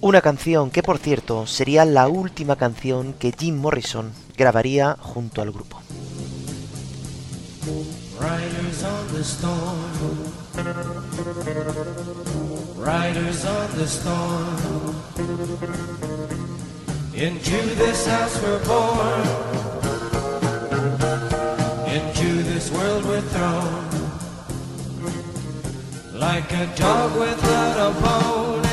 Una 0.07 0.21
canción 0.21 0.71
que, 0.71 0.85
por 0.85 0.99
cierto, 0.99 1.49
sería 1.49 1.85
la 1.85 2.07
última 2.07 2.55
canción 2.55 3.13
que 3.13 3.35
Jim 3.37 3.57
Morrison 3.57 4.13
grabaría 4.37 4.97
junto 5.01 5.43
al 5.43 5.51
grupo. 5.51 5.81
Riders 8.21 8.85
on 8.85 9.09
the 9.13 9.25
storm. 9.25 9.81
Riders 12.79 13.45
on 13.47 13.67
the 13.77 13.87
storm. 13.89 14.95
Into 17.13 17.75
this 17.75 18.07
house 18.07 18.41
we're 18.45 18.65
born. 18.65 19.27
Into 21.89 22.45
this 22.45 22.71
world 22.71 23.05
we're 23.07 23.23
thrown. 23.33 23.87
Like 26.15 26.53
a 26.53 26.67
dog 26.77 27.19
without 27.19 27.77
a 27.77 27.91
bone, 28.01 28.66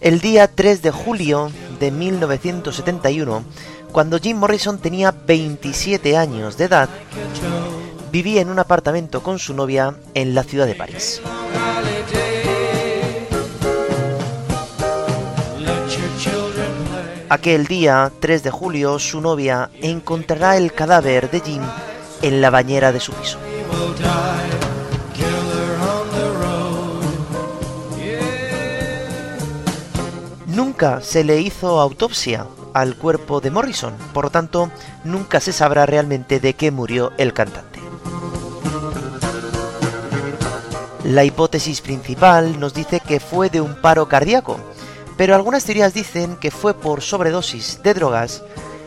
El 0.00 0.20
día 0.20 0.48
3 0.48 0.80
de 0.80 0.90
julio 0.90 1.52
de 1.78 1.90
1971, 1.90 3.44
cuando 3.92 4.18
Jim 4.18 4.38
Morrison 4.38 4.78
tenía 4.78 5.12
27 5.12 6.16
años 6.16 6.56
de 6.56 6.64
edad, 6.64 6.88
vivía 8.10 8.40
en 8.40 8.48
un 8.48 8.58
apartamento 8.58 9.22
con 9.22 9.38
su 9.38 9.52
novia 9.52 9.94
en 10.14 10.34
la 10.34 10.42
ciudad 10.42 10.66
de 10.66 10.74
París. 10.74 11.20
Aquel 17.28 17.66
día, 17.66 18.10
3 18.20 18.42
de 18.42 18.50
julio, 18.50 18.98
su 18.98 19.20
novia 19.20 19.68
encontrará 19.82 20.56
el 20.56 20.72
cadáver 20.72 21.30
de 21.30 21.40
Jim 21.40 21.62
en 22.22 22.40
la 22.40 22.48
bañera 22.48 22.90
de 22.90 23.00
su 23.00 23.12
piso. 23.12 23.38
Nunca 30.80 31.02
se 31.02 31.24
le 31.24 31.38
hizo 31.42 31.78
autopsia 31.78 32.46
al 32.72 32.96
cuerpo 32.96 33.42
de 33.42 33.50
Morrison, 33.50 33.92
por 34.14 34.24
lo 34.24 34.30
tanto, 34.30 34.70
nunca 35.04 35.38
se 35.38 35.52
sabrá 35.52 35.84
realmente 35.84 36.40
de 36.40 36.54
qué 36.54 36.70
murió 36.70 37.12
el 37.18 37.34
cantante. 37.34 37.80
La 41.04 41.24
hipótesis 41.24 41.82
principal 41.82 42.58
nos 42.58 42.72
dice 42.72 43.00
que 43.00 43.20
fue 43.20 43.50
de 43.50 43.60
un 43.60 43.74
paro 43.74 44.08
cardíaco, 44.08 44.58
pero 45.18 45.34
algunas 45.34 45.66
teorías 45.66 45.92
dicen 45.92 46.36
que 46.36 46.50
fue 46.50 46.72
por 46.72 47.02
sobredosis 47.02 47.82
de 47.82 47.92
drogas 47.92 48.42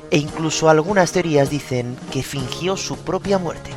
e 0.09 0.17
incluso 0.17 0.69
algunas 0.69 1.11
teorías 1.11 1.51
dicen 1.51 1.95
que 2.11 2.23
fingió 2.23 2.75
su 2.75 2.97
propia 2.97 3.37
muerte. 3.37 3.69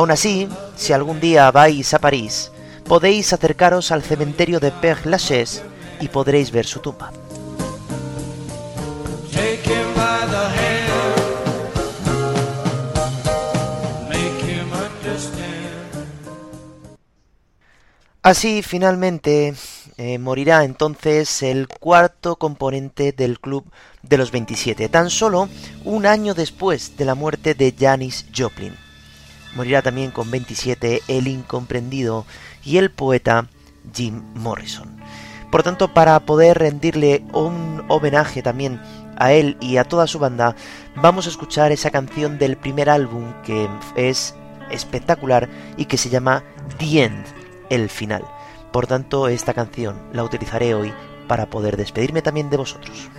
Aún 0.00 0.12
así, 0.12 0.48
si 0.76 0.94
algún 0.94 1.20
día 1.20 1.50
vais 1.50 1.92
a 1.92 1.98
París, 1.98 2.50
podéis 2.86 3.34
acercaros 3.34 3.92
al 3.92 4.02
cementerio 4.02 4.58
de 4.58 4.72
Père 4.72 5.04
Lachaise 5.04 5.62
y 6.00 6.08
podréis 6.08 6.50
ver 6.50 6.64
su 6.64 6.80
tumba. 6.80 7.12
Así, 18.22 18.62
finalmente, 18.62 19.54
eh, 19.98 20.18
morirá 20.18 20.64
entonces 20.64 21.42
el 21.42 21.68
cuarto 21.68 22.36
componente 22.36 23.12
del 23.12 23.38
Club 23.38 23.70
de 24.02 24.16
los 24.16 24.30
27, 24.30 24.88
tan 24.88 25.10
solo 25.10 25.50
un 25.84 26.06
año 26.06 26.32
después 26.32 26.96
de 26.96 27.04
la 27.04 27.14
muerte 27.14 27.52
de 27.52 27.74
Janis 27.78 28.24
Joplin. 28.34 28.74
Morirá 29.54 29.82
también 29.82 30.10
con 30.10 30.30
27 30.30 31.02
el 31.08 31.26
incomprendido 31.26 32.26
y 32.64 32.78
el 32.78 32.90
poeta 32.90 33.46
Jim 33.94 34.22
Morrison. 34.34 35.00
Por 35.50 35.62
tanto, 35.62 35.92
para 35.92 36.20
poder 36.20 36.58
rendirle 36.58 37.24
un 37.32 37.84
homenaje 37.88 38.42
también 38.42 38.80
a 39.16 39.32
él 39.32 39.56
y 39.60 39.76
a 39.76 39.84
toda 39.84 40.06
su 40.06 40.18
banda, 40.18 40.54
vamos 40.96 41.26
a 41.26 41.30
escuchar 41.30 41.72
esa 41.72 41.90
canción 41.90 42.38
del 42.38 42.56
primer 42.56 42.88
álbum 42.88 43.32
que 43.44 43.68
es 43.96 44.34
espectacular 44.70 45.48
y 45.76 45.86
que 45.86 45.98
se 45.98 46.08
llama 46.08 46.44
The 46.78 47.04
End, 47.04 47.24
el 47.68 47.88
final. 47.88 48.24
Por 48.72 48.86
tanto, 48.86 49.28
esta 49.28 49.52
canción 49.52 49.96
la 50.12 50.22
utilizaré 50.22 50.74
hoy 50.74 50.92
para 51.26 51.46
poder 51.46 51.76
despedirme 51.76 52.22
también 52.22 52.50
de 52.50 52.56
vosotros. 52.56 53.10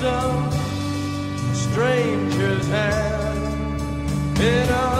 Some 0.00 0.50
stranger's 1.54 2.66
hand 2.68 3.80
in 4.38 4.68
a 4.68 4.95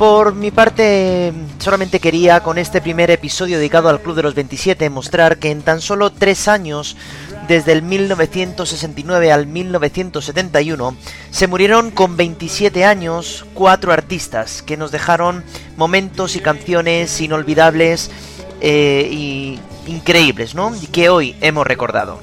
Por 0.00 0.34
mi 0.34 0.50
parte, 0.50 1.30
solamente 1.58 2.00
quería 2.00 2.42
con 2.42 2.56
este 2.56 2.80
primer 2.80 3.10
episodio 3.10 3.58
dedicado 3.58 3.90
al 3.90 4.00
Club 4.00 4.16
de 4.16 4.22
los 4.22 4.34
27 4.34 4.88
mostrar 4.88 5.36
que 5.36 5.50
en 5.50 5.60
tan 5.60 5.82
solo 5.82 6.08
tres 6.10 6.48
años, 6.48 6.96
desde 7.48 7.72
el 7.72 7.82
1969 7.82 9.30
al 9.30 9.46
1971, 9.46 10.96
se 11.30 11.46
murieron 11.48 11.90
con 11.90 12.16
27 12.16 12.86
años 12.86 13.44
cuatro 13.52 13.92
artistas 13.92 14.62
que 14.62 14.78
nos 14.78 14.90
dejaron 14.90 15.44
momentos 15.76 16.34
y 16.34 16.40
canciones 16.40 17.20
inolvidables 17.20 18.10
eh, 18.62 19.58
increíbles, 19.86 20.54
¿no? 20.54 20.74
Y 20.80 20.86
que 20.86 21.10
hoy 21.10 21.36
hemos 21.42 21.66
recordado. 21.66 22.18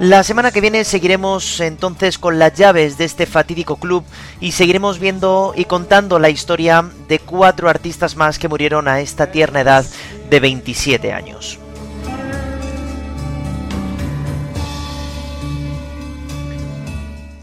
La 0.00 0.24
semana 0.24 0.50
que 0.50 0.62
viene 0.62 0.84
seguiremos 0.84 1.60
entonces 1.60 2.16
con 2.16 2.38
las 2.38 2.54
llaves 2.54 2.96
de 2.96 3.04
este 3.04 3.26
fatídico 3.26 3.76
club 3.76 4.02
y 4.40 4.52
seguiremos 4.52 4.98
viendo 4.98 5.52
y 5.54 5.66
contando 5.66 6.18
la 6.18 6.30
historia 6.30 6.82
de 7.06 7.18
cuatro 7.18 7.68
artistas 7.68 8.16
más 8.16 8.38
que 8.38 8.48
murieron 8.48 8.88
a 8.88 9.00
esta 9.00 9.30
tierna 9.30 9.60
edad 9.60 9.84
de 10.30 10.40
27 10.40 11.12
años. 11.12 11.58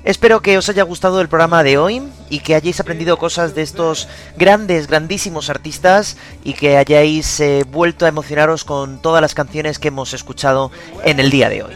Espero 0.03 0.41
que 0.41 0.57
os 0.57 0.67
haya 0.67 0.81
gustado 0.81 1.21
el 1.21 1.27
programa 1.27 1.61
de 1.61 1.77
hoy 1.77 2.01
y 2.31 2.39
que 2.39 2.55
hayáis 2.55 2.79
aprendido 2.79 3.17
cosas 3.17 3.53
de 3.53 3.61
estos 3.61 4.07
grandes, 4.35 4.87
grandísimos 4.87 5.51
artistas 5.51 6.17
y 6.43 6.53
que 6.53 6.77
hayáis 6.77 7.39
eh, 7.39 7.65
vuelto 7.69 8.05
a 8.05 8.09
emocionaros 8.09 8.63
con 8.63 8.99
todas 8.99 9.21
las 9.21 9.35
canciones 9.35 9.77
que 9.77 9.89
hemos 9.89 10.15
escuchado 10.15 10.71
en 11.03 11.19
el 11.19 11.29
día 11.29 11.49
de 11.49 11.61
hoy. 11.61 11.73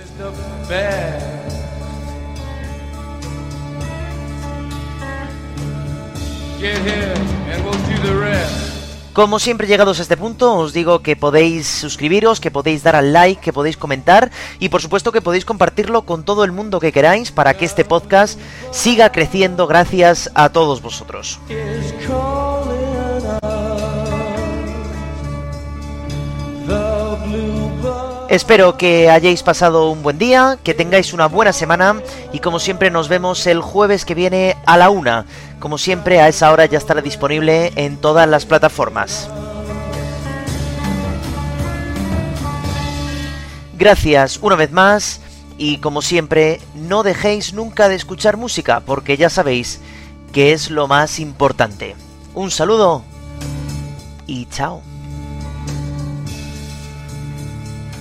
Como 9.13 9.39
siempre 9.39 9.67
llegados 9.67 9.99
a 9.99 10.03
este 10.03 10.15
punto, 10.15 10.55
os 10.55 10.71
digo 10.71 11.01
que 11.01 11.17
podéis 11.17 11.67
suscribiros, 11.67 12.39
que 12.39 12.49
podéis 12.49 12.83
dar 12.83 12.95
al 12.95 13.11
like, 13.11 13.41
que 13.41 13.51
podéis 13.51 13.75
comentar 13.75 14.31
y 14.59 14.69
por 14.69 14.81
supuesto 14.81 15.11
que 15.11 15.21
podéis 15.21 15.43
compartirlo 15.43 16.03
con 16.03 16.23
todo 16.23 16.45
el 16.45 16.53
mundo 16.53 16.79
que 16.79 16.93
queráis 16.93 17.31
para 17.31 17.55
que 17.55 17.65
este 17.65 17.83
podcast 17.83 18.39
siga 18.71 19.11
creciendo 19.11 19.67
gracias 19.67 20.31
a 20.33 20.49
todos 20.49 20.81
vosotros. 20.81 21.39
Espero 28.31 28.77
que 28.77 29.09
hayáis 29.09 29.43
pasado 29.43 29.89
un 29.89 30.03
buen 30.03 30.17
día, 30.17 30.57
que 30.63 30.73
tengáis 30.73 31.11
una 31.11 31.25
buena 31.25 31.51
semana 31.51 32.01
y 32.31 32.39
como 32.39 32.59
siempre 32.59 32.89
nos 32.89 33.09
vemos 33.09 33.45
el 33.45 33.59
jueves 33.59 34.05
que 34.05 34.15
viene 34.15 34.55
a 34.65 34.77
la 34.77 34.89
una. 34.89 35.25
Como 35.59 35.77
siempre 35.77 36.21
a 36.21 36.29
esa 36.29 36.49
hora 36.49 36.65
ya 36.65 36.77
estará 36.77 37.01
disponible 37.01 37.73
en 37.75 37.97
todas 37.97 38.29
las 38.29 38.45
plataformas. 38.45 39.29
Gracias 43.77 44.39
una 44.41 44.55
vez 44.55 44.71
más 44.71 45.19
y 45.57 45.79
como 45.79 46.01
siempre 46.01 46.61
no 46.73 47.03
dejéis 47.03 47.53
nunca 47.53 47.89
de 47.89 47.95
escuchar 47.95 48.37
música 48.37 48.79
porque 48.79 49.17
ya 49.17 49.29
sabéis 49.29 49.81
que 50.31 50.53
es 50.53 50.71
lo 50.71 50.87
más 50.87 51.19
importante. 51.19 51.97
Un 52.33 52.49
saludo 52.49 53.03
y 54.25 54.45
chao. 54.45 54.81